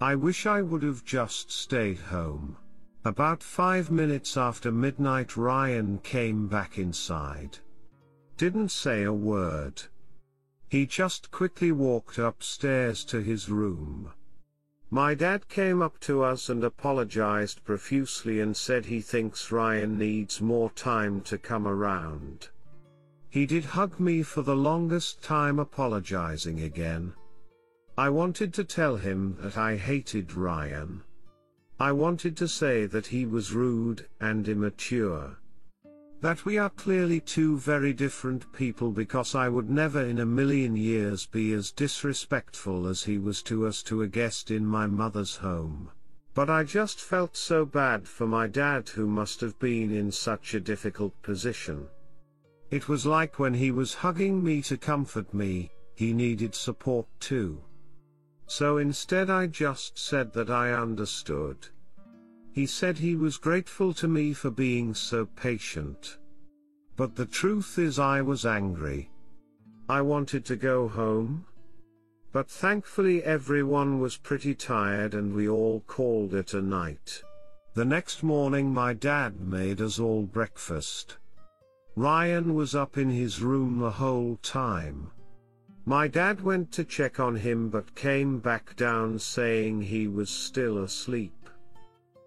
I 0.00 0.14
wish 0.14 0.46
I 0.46 0.62
would 0.62 0.84
have 0.84 1.04
just 1.04 1.50
stayed 1.50 1.98
home. 1.98 2.56
About 3.06 3.42
five 3.42 3.90
minutes 3.90 4.34
after 4.38 4.72
midnight 4.72 5.36
Ryan 5.36 5.98
came 5.98 6.46
back 6.48 6.78
inside. 6.78 7.58
Didn't 8.38 8.70
say 8.70 9.02
a 9.02 9.12
word. 9.12 9.82
He 10.70 10.86
just 10.86 11.30
quickly 11.30 11.70
walked 11.70 12.16
upstairs 12.16 13.04
to 13.06 13.20
his 13.20 13.50
room. 13.50 14.10
My 14.90 15.14
dad 15.14 15.48
came 15.48 15.82
up 15.82 16.00
to 16.00 16.22
us 16.22 16.48
and 16.48 16.64
apologized 16.64 17.62
profusely 17.62 18.40
and 18.40 18.56
said 18.56 18.86
he 18.86 19.02
thinks 19.02 19.52
Ryan 19.52 19.98
needs 19.98 20.40
more 20.40 20.70
time 20.70 21.20
to 21.22 21.36
come 21.36 21.66
around. 21.66 22.48
He 23.28 23.44
did 23.44 23.66
hug 23.66 24.00
me 24.00 24.22
for 24.22 24.40
the 24.40 24.56
longest 24.56 25.22
time 25.22 25.58
apologizing 25.58 26.62
again. 26.62 27.12
I 27.98 28.08
wanted 28.08 28.54
to 28.54 28.64
tell 28.64 28.96
him 28.96 29.36
that 29.40 29.58
I 29.58 29.76
hated 29.76 30.32
Ryan. 30.32 31.02
I 31.80 31.90
wanted 31.90 32.36
to 32.36 32.46
say 32.46 32.86
that 32.86 33.08
he 33.08 33.26
was 33.26 33.52
rude 33.52 34.06
and 34.20 34.48
immature. 34.48 35.36
That 36.20 36.44
we 36.44 36.56
are 36.56 36.70
clearly 36.70 37.20
two 37.20 37.58
very 37.58 37.92
different 37.92 38.50
people 38.52 38.92
because 38.92 39.34
I 39.34 39.48
would 39.48 39.68
never 39.68 40.00
in 40.00 40.20
a 40.20 40.26
million 40.26 40.76
years 40.76 41.26
be 41.26 41.52
as 41.52 41.72
disrespectful 41.72 42.86
as 42.86 43.02
he 43.02 43.18
was 43.18 43.42
to 43.42 43.66
us 43.66 43.82
to 43.84 44.02
a 44.02 44.06
guest 44.06 44.52
in 44.52 44.64
my 44.64 44.86
mother's 44.86 45.36
home. 45.36 45.90
But 46.32 46.48
I 46.48 46.62
just 46.62 47.00
felt 47.00 47.36
so 47.36 47.64
bad 47.64 48.06
for 48.06 48.26
my 48.26 48.46
dad 48.46 48.88
who 48.88 49.06
must 49.06 49.40
have 49.40 49.58
been 49.58 49.94
in 49.94 50.12
such 50.12 50.54
a 50.54 50.60
difficult 50.60 51.20
position. 51.22 51.88
It 52.70 52.88
was 52.88 53.04
like 53.04 53.38
when 53.38 53.54
he 53.54 53.72
was 53.72 53.94
hugging 53.94 54.42
me 54.42 54.62
to 54.62 54.76
comfort 54.76 55.34
me, 55.34 55.70
he 55.96 56.12
needed 56.12 56.54
support 56.54 57.06
too. 57.18 57.60
So 58.46 58.78
instead 58.78 59.30
I 59.30 59.46
just 59.46 59.98
said 59.98 60.32
that 60.34 60.50
I 60.50 60.72
understood. 60.72 61.68
He 62.52 62.66
said 62.66 62.98
he 62.98 63.16
was 63.16 63.36
grateful 63.36 63.92
to 63.94 64.06
me 64.06 64.32
for 64.32 64.50
being 64.50 64.94
so 64.94 65.26
patient. 65.26 66.18
But 66.96 67.16
the 67.16 67.26
truth 67.26 67.78
is 67.78 67.98
I 67.98 68.22
was 68.22 68.46
angry. 68.46 69.10
I 69.88 70.02
wanted 70.02 70.44
to 70.46 70.56
go 70.56 70.88
home. 70.88 71.46
But 72.32 72.50
thankfully 72.50 73.22
everyone 73.24 74.00
was 74.00 74.16
pretty 74.16 74.54
tired 74.54 75.14
and 75.14 75.34
we 75.34 75.48
all 75.48 75.80
called 75.86 76.34
it 76.34 76.54
a 76.54 76.62
night. 76.62 77.22
The 77.74 77.84
next 77.84 78.22
morning 78.22 78.72
my 78.72 78.92
dad 78.92 79.40
made 79.40 79.80
us 79.80 79.98
all 79.98 80.22
breakfast. 80.22 81.18
Ryan 81.96 82.54
was 82.54 82.74
up 82.74 82.98
in 82.98 83.10
his 83.10 83.40
room 83.40 83.78
the 83.78 83.90
whole 83.90 84.36
time. 84.42 85.10
My 85.86 86.08
dad 86.08 86.40
went 86.40 86.72
to 86.72 86.84
check 86.84 87.20
on 87.20 87.36
him 87.36 87.68
but 87.68 87.94
came 87.94 88.38
back 88.38 88.74
down 88.74 89.18
saying 89.18 89.82
he 89.82 90.08
was 90.08 90.30
still 90.30 90.78
asleep. 90.78 91.50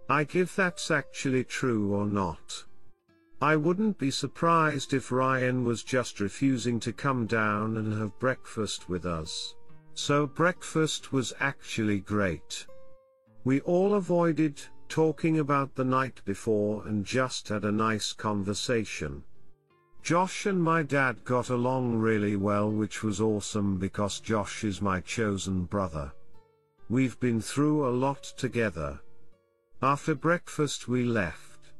I 0.07 0.25
give 0.25 0.55
that's 0.55 0.91
actually 0.91 1.43
true 1.43 1.93
or 1.93 2.05
not. 2.05 2.63
I 3.41 3.55
wouldn't 3.55 3.97
be 3.97 4.11
surprised 4.11 4.93
if 4.93 5.11
Ryan 5.11 5.63
was 5.63 5.83
just 5.83 6.19
refusing 6.19 6.79
to 6.81 6.93
come 6.93 7.25
down 7.25 7.77
and 7.77 7.93
have 7.93 8.17
breakfast 8.19 8.89
with 8.89 9.05
us. 9.05 9.55
So 9.95 10.27
breakfast 10.27 11.11
was 11.11 11.33
actually 11.39 11.99
great. 11.99 12.67
We 13.43 13.61
all 13.61 13.95
avoided 13.95 14.61
talking 14.87 15.39
about 15.39 15.73
the 15.75 15.83
night 15.83 16.21
before 16.25 16.85
and 16.87 17.03
just 17.05 17.49
had 17.49 17.65
a 17.65 17.71
nice 17.71 18.13
conversation. 18.13 19.23
Josh 20.03 20.45
and 20.45 20.61
my 20.61 20.83
dad 20.83 21.23
got 21.25 21.49
along 21.49 21.97
really 21.97 22.35
well 22.35 22.69
which 22.71 23.03
was 23.03 23.19
awesome 23.19 23.77
because 23.77 24.19
Josh 24.19 24.63
is 24.63 24.81
my 24.81 25.01
chosen 25.01 25.65
brother. 25.65 26.11
We've 26.89 27.19
been 27.19 27.41
through 27.41 27.87
a 27.87 27.91
lot 27.91 28.23
together. 28.37 28.99
After 29.81 30.15
breakfast 30.15 30.87
we 30.87 31.03
left. 31.03 31.71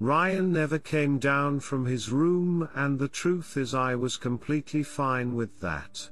Ryan 0.00 0.52
never 0.52 0.78
came 0.78 1.18
down 1.18 1.60
from 1.60 1.86
his 1.86 2.10
room 2.10 2.68
and 2.74 2.98
the 2.98 3.08
truth 3.08 3.56
is 3.56 3.74
I 3.74 3.94
was 3.94 4.16
completely 4.16 4.82
fine 4.82 5.34
with 5.34 5.60
that. 5.60 6.10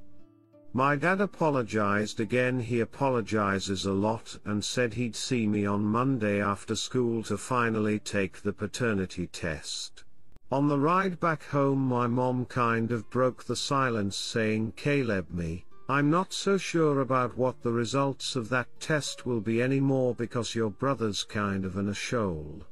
My 0.73 0.95
dad 0.95 1.21
apologized 1.21 2.21
again 2.21 2.61
he 2.61 2.79
apologizes 2.79 3.87
a 3.87 3.93
lot 3.93 4.39
and 4.45 4.65
said 4.65 4.95
he'd 4.95 5.17
see 5.17 5.49
me 5.49 5.67
on 5.67 5.83
Monday 5.83 6.41
after 6.41 6.77
school 6.77 7.25
to 7.25 7.37
finally 7.37 7.99
take 7.99 8.43
the 8.43 8.53
paternity 8.53 9.27
test. 9.27 10.05
On 10.53 10.67
the 10.67 10.79
ride 10.79 11.21
back 11.21 11.45
home 11.45 11.79
my 11.79 12.09
mom 12.09 12.45
kind 12.45 12.91
of 12.91 13.09
broke 13.09 13.45
the 13.45 13.55
silence 13.55 14.17
saying 14.17 14.73
Caleb 14.75 15.31
me, 15.31 15.65
I'm 15.89 16.11
not 16.11 16.33
so 16.33 16.59
sure 16.59 17.01
about 17.01 17.37
what 17.37 17.63
the 17.63 17.71
results 17.71 18.35
of 18.35 18.49
that 18.49 18.69
test 18.81 19.25
will 19.25 19.41
be 19.41 19.63
anymore 19.63 20.13
because 20.13 20.57
your 20.57 20.71
brother's 20.71 21.23
kind 21.23 21.65
of 21.65 21.77
in 21.77 21.89
a 21.89 21.95
shoal. 21.95 22.65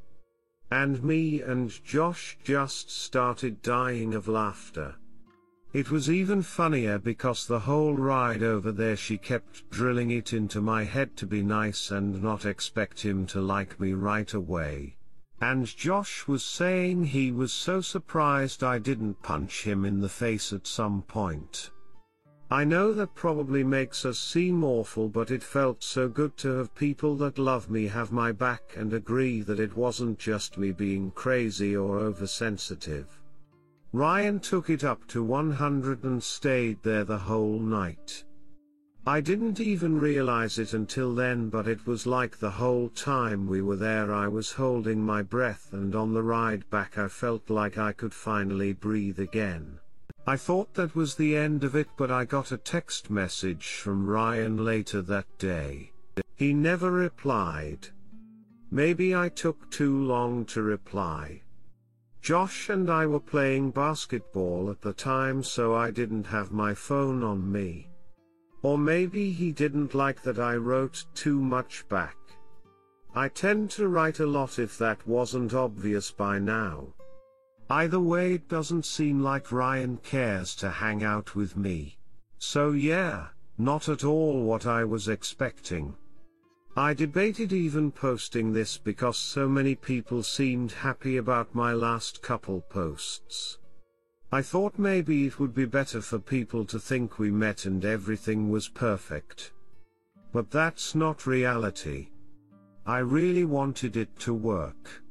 And 0.72 1.04
me 1.04 1.40
and 1.40 1.70
Josh 1.84 2.36
just 2.42 2.90
started 2.90 3.62
dying 3.62 4.12
of 4.12 4.26
laughter. 4.26 4.96
It 5.72 5.90
was 5.92 6.10
even 6.10 6.42
funnier 6.42 6.98
because 6.98 7.46
the 7.46 7.60
whole 7.60 7.94
ride 7.94 8.42
over 8.42 8.72
there 8.72 8.96
she 8.96 9.18
kept 9.18 9.70
drilling 9.70 10.10
it 10.10 10.32
into 10.32 10.60
my 10.60 10.82
head 10.82 11.16
to 11.18 11.26
be 11.26 11.42
nice 11.42 11.92
and 11.92 12.20
not 12.22 12.44
expect 12.44 13.00
him 13.00 13.24
to 13.28 13.40
like 13.40 13.78
me 13.78 13.92
right 13.92 14.34
away. 14.34 14.97
And 15.40 15.66
Josh 15.66 16.26
was 16.26 16.44
saying 16.44 17.04
he 17.04 17.30
was 17.30 17.52
so 17.52 17.80
surprised 17.80 18.64
I 18.64 18.78
didn't 18.78 19.22
punch 19.22 19.62
him 19.62 19.84
in 19.84 20.00
the 20.00 20.08
face 20.08 20.52
at 20.52 20.66
some 20.66 21.02
point. 21.02 21.70
I 22.50 22.64
know 22.64 22.92
that 22.94 23.14
probably 23.14 23.62
makes 23.62 24.06
us 24.06 24.18
seem 24.18 24.64
awful 24.64 25.08
but 25.08 25.30
it 25.30 25.42
felt 25.42 25.82
so 25.84 26.08
good 26.08 26.36
to 26.38 26.48
have 26.56 26.74
people 26.74 27.14
that 27.16 27.38
love 27.38 27.70
me 27.70 27.86
have 27.88 28.10
my 28.10 28.32
back 28.32 28.74
and 28.74 28.92
agree 28.92 29.42
that 29.42 29.60
it 29.60 29.76
wasn't 29.76 30.18
just 30.18 30.56
me 30.56 30.72
being 30.72 31.10
crazy 31.10 31.76
or 31.76 31.98
oversensitive. 31.98 33.20
Ryan 33.92 34.40
took 34.40 34.70
it 34.70 34.82
up 34.82 35.06
to 35.08 35.22
100 35.22 36.04
and 36.04 36.22
stayed 36.22 36.82
there 36.82 37.04
the 37.04 37.18
whole 37.18 37.58
night. 37.58 38.24
I 39.08 39.22
didn't 39.22 39.58
even 39.58 39.98
realize 39.98 40.58
it 40.58 40.74
until 40.74 41.14
then 41.14 41.48
but 41.48 41.66
it 41.66 41.86
was 41.86 42.06
like 42.06 42.36
the 42.36 42.50
whole 42.50 42.90
time 42.90 43.46
we 43.46 43.62
were 43.62 43.76
there 43.76 44.12
I 44.12 44.28
was 44.28 44.52
holding 44.52 45.02
my 45.02 45.22
breath 45.22 45.72
and 45.72 45.94
on 45.94 46.12
the 46.12 46.22
ride 46.22 46.68
back 46.68 46.98
I 46.98 47.08
felt 47.08 47.48
like 47.48 47.78
I 47.78 47.94
could 47.94 48.12
finally 48.12 48.74
breathe 48.74 49.18
again. 49.18 49.80
I 50.26 50.36
thought 50.36 50.74
that 50.74 50.94
was 50.94 51.14
the 51.14 51.38
end 51.38 51.64
of 51.64 51.74
it 51.74 51.88
but 51.96 52.10
I 52.10 52.26
got 52.26 52.52
a 52.52 52.58
text 52.58 53.08
message 53.08 53.68
from 53.68 54.06
Ryan 54.06 54.62
later 54.62 55.00
that 55.00 55.38
day. 55.38 55.90
He 56.36 56.52
never 56.52 56.92
replied. 56.92 57.88
Maybe 58.70 59.16
I 59.16 59.30
took 59.30 59.70
too 59.70 60.02
long 60.02 60.44
to 60.52 60.60
reply. 60.60 61.40
Josh 62.20 62.68
and 62.68 62.90
I 62.90 63.06
were 63.06 63.20
playing 63.20 63.70
basketball 63.70 64.68
at 64.70 64.82
the 64.82 64.92
time 64.92 65.42
so 65.42 65.74
I 65.74 65.92
didn't 65.92 66.26
have 66.26 66.52
my 66.52 66.74
phone 66.74 67.22
on 67.22 67.50
me. 67.50 67.88
Or 68.62 68.76
maybe 68.76 69.30
he 69.30 69.52
didn't 69.52 69.94
like 69.94 70.22
that 70.22 70.38
I 70.38 70.56
wrote 70.56 71.04
too 71.14 71.40
much 71.40 71.88
back. 71.88 72.16
I 73.14 73.28
tend 73.28 73.70
to 73.72 73.88
write 73.88 74.20
a 74.20 74.26
lot 74.26 74.58
if 74.58 74.78
that 74.78 75.06
wasn't 75.06 75.54
obvious 75.54 76.10
by 76.10 76.38
now. 76.38 76.94
Either 77.70 78.00
way 78.00 78.34
it 78.34 78.48
doesn't 78.48 78.86
seem 78.86 79.22
like 79.22 79.52
Ryan 79.52 79.98
cares 79.98 80.54
to 80.56 80.70
hang 80.70 81.04
out 81.04 81.34
with 81.34 81.56
me. 81.56 81.98
So 82.38 82.72
yeah, 82.72 83.28
not 83.58 83.88
at 83.88 84.04
all 84.04 84.42
what 84.42 84.66
I 84.66 84.84
was 84.84 85.08
expecting. 85.08 85.94
I 86.76 86.94
debated 86.94 87.52
even 87.52 87.90
posting 87.90 88.52
this 88.52 88.78
because 88.78 89.18
so 89.18 89.48
many 89.48 89.74
people 89.74 90.22
seemed 90.22 90.70
happy 90.70 91.16
about 91.16 91.54
my 91.54 91.72
last 91.72 92.22
couple 92.22 92.60
posts. 92.60 93.58
I 94.30 94.42
thought 94.42 94.78
maybe 94.78 95.26
it 95.26 95.38
would 95.38 95.54
be 95.54 95.64
better 95.64 96.02
for 96.02 96.18
people 96.18 96.64
to 96.66 96.78
think 96.78 97.18
we 97.18 97.30
met 97.30 97.64
and 97.64 97.82
everything 97.84 98.50
was 98.50 98.68
perfect. 98.68 99.52
But 100.32 100.50
that's 100.50 100.94
not 100.94 101.26
reality. 101.26 102.08
I 102.84 102.98
really 102.98 103.44
wanted 103.44 103.96
it 103.96 104.18
to 104.20 104.34
work. 104.34 105.02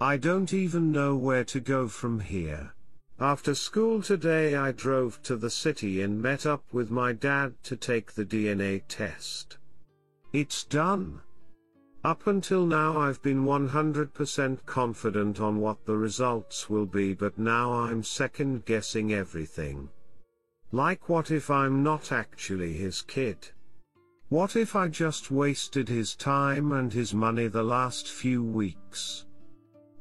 I 0.00 0.18
don't 0.18 0.52
even 0.52 0.92
know 0.92 1.16
where 1.16 1.44
to 1.44 1.60
go 1.60 1.88
from 1.88 2.20
here. 2.20 2.74
After 3.20 3.54
school 3.54 4.02
today 4.02 4.56
I 4.56 4.72
drove 4.72 5.22
to 5.22 5.36
the 5.36 5.50
city 5.50 6.02
and 6.02 6.20
met 6.20 6.44
up 6.44 6.64
with 6.72 6.90
my 6.90 7.12
dad 7.12 7.54
to 7.64 7.76
take 7.76 8.12
the 8.12 8.24
DNA 8.24 8.82
test. 8.88 9.56
It's 10.32 10.64
done. 10.64 11.20
Up 12.04 12.26
until 12.26 12.66
now 12.66 12.98
I've 12.98 13.22
been 13.22 13.44
100% 13.44 14.66
confident 14.66 15.40
on 15.40 15.60
what 15.60 15.84
the 15.86 15.96
results 15.96 16.68
will 16.68 16.86
be 16.86 17.14
but 17.14 17.38
now 17.38 17.72
I'm 17.72 18.02
second 18.02 18.64
guessing 18.64 19.12
everything. 19.12 19.88
Like 20.72 21.08
what 21.08 21.30
if 21.30 21.48
I'm 21.48 21.84
not 21.84 22.10
actually 22.10 22.72
his 22.72 23.02
kid? 23.02 23.50
What 24.30 24.56
if 24.56 24.74
I 24.74 24.88
just 24.88 25.30
wasted 25.30 25.88
his 25.88 26.16
time 26.16 26.72
and 26.72 26.92
his 26.92 27.14
money 27.14 27.46
the 27.46 27.62
last 27.62 28.08
few 28.08 28.42
weeks? 28.42 29.26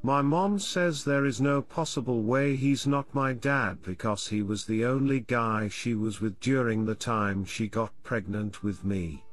My 0.02 0.24
mom 0.24 0.58
says 0.58 1.04
there 1.04 1.26
is 1.26 1.40
no 1.40 1.62
possible 1.62 2.24
way 2.24 2.56
he's 2.56 2.88
not 2.88 3.14
my 3.14 3.34
dad 3.34 3.84
because 3.84 4.28
he 4.28 4.42
was 4.42 4.66
the 4.66 4.86
only 4.86 5.20
guy 5.20 5.68
she 5.68 5.94
was 5.94 6.20
with 6.20 6.40
during 6.40 6.86
the 6.86 6.96
time 6.96 7.46
she 7.46 7.68
got 7.68 7.94
pregnant 8.02 8.64
with 8.64 8.84
me. 8.84 9.24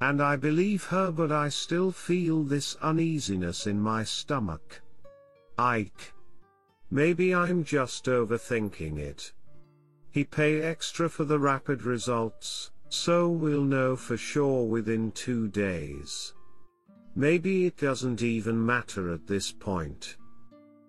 And 0.00 0.22
I 0.22 0.36
believe 0.36 0.84
her 0.84 1.10
but 1.10 1.32
I 1.32 1.48
still 1.48 1.90
feel 1.90 2.44
this 2.44 2.76
uneasiness 2.76 3.66
in 3.66 3.80
my 3.80 4.04
stomach. 4.04 4.80
Ike. 5.58 6.12
Maybe 6.90 7.34
I'm 7.34 7.64
just 7.64 8.04
overthinking 8.06 8.98
it. 8.98 9.32
He 10.10 10.24
pay 10.24 10.62
extra 10.62 11.08
for 11.08 11.24
the 11.24 11.38
rapid 11.38 11.82
results, 11.82 12.70
so 12.88 13.28
we'll 13.28 13.64
know 13.64 13.96
for 13.96 14.16
sure 14.16 14.64
within 14.64 15.12
two 15.12 15.48
days. 15.48 16.34
Maybe 17.14 17.66
it 17.66 17.76
doesn't 17.76 18.22
even 18.22 18.64
matter 18.64 19.12
at 19.12 19.26
this 19.26 19.52
point. 19.52 20.16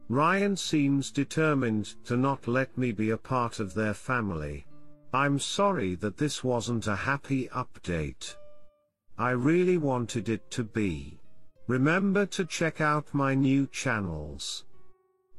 Ryan 0.07 0.55
seems 0.55 1.11
determined 1.11 1.95
to 2.05 2.15
not 2.15 2.47
let 2.47 2.77
me 2.77 2.91
be 2.91 3.09
a 3.09 3.17
part 3.17 3.59
of 3.59 3.73
their 3.73 3.93
family. 3.93 4.65
I'm 5.13 5.39
sorry 5.39 5.95
that 5.95 6.17
this 6.17 6.43
wasn't 6.43 6.87
a 6.87 6.95
happy 6.95 7.47
update. 7.49 8.35
I 9.19 9.31
really 9.31 9.77
wanted 9.77 10.29
it 10.29 10.49
to 10.51 10.63
be. 10.63 11.19
Remember 11.67 12.25
to 12.27 12.45
check 12.45 12.79
out 12.79 13.13
my 13.13 13.35
new 13.35 13.67
channels. 13.67 14.63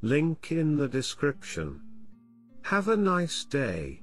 Link 0.03 0.53
in 0.53 0.77
the 0.77 0.87
description. 0.87 1.81
Have 2.65 2.89
a 2.89 2.97
nice 2.97 3.43
day. 3.47 4.03